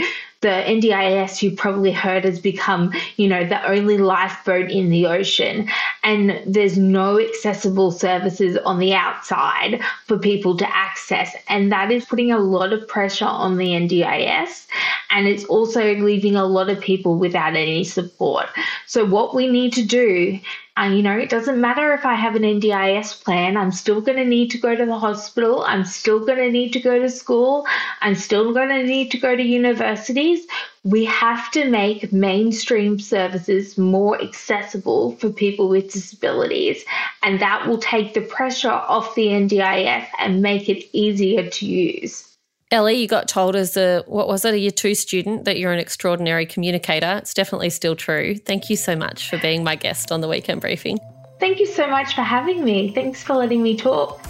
the 0.47 0.63
NDIS 0.63 1.41
you've 1.41 1.57
probably 1.57 1.91
heard 1.91 2.23
has 2.23 2.39
become, 2.39 2.93
you 3.17 3.27
know, 3.27 3.45
the 3.45 3.61
only 3.67 3.97
lifeboat 3.97 4.71
in 4.71 4.89
the 4.89 5.05
ocean. 5.05 5.69
And 6.03 6.41
there's 6.45 6.77
no 6.77 7.19
accessible 7.19 7.91
services 7.91 8.57
on 8.63 8.79
the 8.79 8.93
outside 8.93 9.81
for 10.05 10.17
people 10.17 10.55
to 10.55 10.75
access. 10.75 11.35
And 11.49 11.69
that 11.73 11.91
is 11.91 12.05
putting 12.05 12.31
a 12.31 12.39
lot 12.39 12.71
of 12.71 12.87
pressure 12.87 13.25
on 13.25 13.57
the 13.57 13.71
NDIS. 13.71 14.67
And 15.09 15.27
it's 15.27 15.43
also 15.45 15.95
leaving 15.95 16.37
a 16.37 16.45
lot 16.45 16.69
of 16.69 16.79
people 16.79 17.17
without 17.17 17.57
any 17.57 17.83
support. 17.83 18.45
So, 18.85 19.03
what 19.03 19.35
we 19.35 19.49
need 19.49 19.73
to 19.73 19.83
do 19.83 20.39
uh, 20.77 20.85
you 20.85 21.01
know, 21.01 21.17
it 21.17 21.29
doesn't 21.29 21.59
matter 21.59 21.93
if 21.93 22.05
I 22.05 22.13
have 22.13 22.35
an 22.35 22.43
NDIS 22.43 23.23
plan, 23.23 23.57
I'm 23.57 23.71
still 23.71 23.99
going 23.99 24.17
to 24.17 24.25
need 24.25 24.51
to 24.51 24.59
go 24.59 24.75
to 24.75 24.85
the 24.85 24.99
hospital. 24.99 25.63
I'm 25.63 25.83
still 25.83 26.19
going 26.19 26.37
to 26.37 26.51
need 26.51 26.71
to 26.73 26.79
go 26.79 26.99
to 26.99 27.09
school. 27.09 27.65
I'm 28.01 28.13
still 28.13 28.53
going 28.53 28.69
to 28.69 28.83
need 28.83 29.09
to 29.11 29.17
go 29.17 29.35
to 29.35 29.41
universities. 29.41 30.45
We 30.83 31.05
have 31.05 31.49
to 31.51 31.69
make 31.69 32.13
mainstream 32.13 32.99
services 32.99 33.77
more 33.77 34.21
accessible 34.21 35.15
for 35.17 35.29
people 35.29 35.67
with 35.67 35.91
disabilities. 35.91 36.85
And 37.23 37.39
that 37.41 37.67
will 37.67 37.79
take 37.79 38.13
the 38.13 38.21
pressure 38.21 38.69
off 38.69 39.15
the 39.15 39.27
NDIS 39.27 40.07
and 40.19 40.41
make 40.43 40.69
it 40.69 40.85
easier 40.95 41.49
to 41.49 41.65
use. 41.65 42.36
Elly, 42.69 42.95
you 42.95 43.07
got 43.07 43.29
told 43.29 43.55
as 43.55 43.77
a, 43.77 44.03
what 44.07 44.27
was 44.27 44.43
it, 44.43 44.53
a 44.53 44.59
year 44.59 44.71
two 44.71 44.93
student 44.93 45.45
that 45.45 45.57
you're 45.57 45.71
an 45.71 45.79
extraordinary 45.79 46.45
communicator. 46.45 47.17
It's 47.21 47.33
definitely 47.33 47.69
still 47.69 47.95
true. 47.95 48.35
Thank 48.35 48.69
you 48.69 48.75
so 48.75 48.93
much 48.93 49.29
for 49.29 49.37
being 49.37 49.63
my 49.63 49.75
guest 49.75 50.11
on 50.11 50.19
the 50.19 50.27
weekend 50.27 50.59
briefing. 50.59 50.99
Thank 51.39 51.59
you 51.59 51.65
so 51.65 51.87
much 51.87 52.13
for 52.13 52.23
having 52.23 52.65
me. 52.65 52.91
Thanks 52.91 53.23
for 53.23 53.35
letting 53.35 53.63
me 53.63 53.77
talk. 53.77 54.21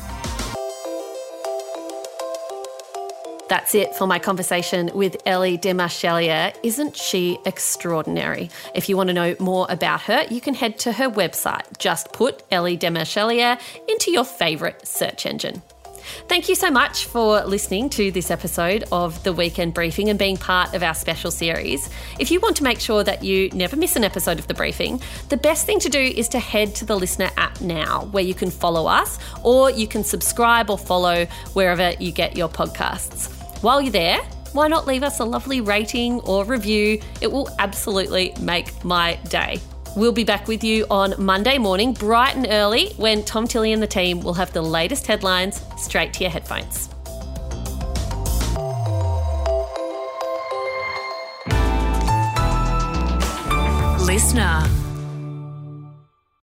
That's 3.50 3.74
it 3.74 3.96
for 3.96 4.06
my 4.06 4.20
conversation 4.20 4.92
with 4.94 5.16
Elly 5.26 5.58
Desmarchelier. 5.58 6.54
Isn't 6.62 6.96
she 6.96 7.40
extraordinary? 7.46 8.52
If 8.76 8.88
you 8.88 8.98
want 8.98 9.08
to 9.08 9.14
know 9.14 9.36
more 9.40 9.66
about 9.70 10.02
her, 10.02 10.28
you 10.30 10.42
can 10.42 10.54
head 10.54 10.78
to 10.80 10.92
her 10.92 11.10
website. 11.10 11.80
Just 11.80 12.12
put 12.12 12.44
Elly 12.52 12.78
Desmarchelier 12.78 13.60
into 13.88 14.12
your 14.12 14.26
favourite 14.26 14.86
search 14.86 15.26
engine. 15.26 15.64
Thank 16.28 16.50
you 16.50 16.56
so 16.56 16.70
much 16.70 17.06
for 17.06 17.44
listening 17.44 17.90
to 17.92 18.12
this 18.12 18.32
episode 18.32 18.84
of 18.92 19.24
the 19.24 19.34
Weekend 19.34 19.74
Briefing 19.74 20.10
and 20.10 20.18
being 20.18 20.38
part 20.38 20.74
of 20.74 20.84
our 20.84 20.94
special 20.94 21.32
series. 21.32 21.90
If 22.20 22.32
you 22.32 22.40
want 22.40 22.58
to 22.58 22.64
make 22.64 22.80
sure 22.80 23.04
that 23.04 23.24
you 23.24 23.50
never 23.52 23.76
miss 23.76 23.96
an 23.96 24.04
episode 24.04 24.40
of 24.40 24.48
the 24.48 24.54
briefing, 24.54 25.02
the 25.30 25.38
best 25.38 25.66
thing 25.66 25.80
to 25.80 25.90
do 25.90 26.00
is 26.00 26.28
to 26.30 26.40
head 26.40 26.76
to 26.76 26.86
the 26.86 26.98
LiSTNR 26.98 27.32
app 27.38 27.62
now, 27.62 28.06
where 28.12 28.24
you 28.24 28.34
can 28.34 28.52
follow 28.52 28.88
us 28.88 29.20
or 29.44 29.70
you 29.70 29.88
can 29.88 30.04
subscribe 30.04 30.70
or 30.70 30.78
follow 30.78 31.26
wherever 31.54 31.92
you 32.00 32.12
get 32.12 32.36
your 32.36 32.50
podcasts. 32.50 33.34
While 33.64 33.82
you're 33.82 33.92
there, 33.92 34.20
why 34.54 34.68
not 34.68 34.88
leave 34.88 35.04
us 35.04 35.20
a 35.20 35.26
lovely 35.26 35.62
rating 35.62 36.20
or 36.22 36.46
review? 36.46 37.02
It 37.22 37.32
will 37.32 37.50
absolutely 37.60 38.34
make 38.40 38.84
my 38.84 39.16
day. 39.30 39.60
We'll 39.98 40.12
be 40.12 40.24
back 40.24 40.48
with 40.48 40.64
you 40.64 40.86
on 40.92 41.16
Monday 41.18 41.58
morning, 41.58 41.92
bright 41.92 42.36
and 42.36 42.46
early, 42.52 42.90
when 42.98 43.24
Tom 43.24 43.48
Tilley 43.48 43.74
and 43.74 43.82
the 43.82 43.88
team 43.88 44.20
will 44.20 44.36
have 44.36 44.54
the 44.54 44.62
latest 44.62 45.08
headlines 45.08 45.60
straight 45.76 46.14
to 46.14 46.24
your 46.24 46.30
headphones. 46.30 46.90
LiSTNR. 54.06 54.87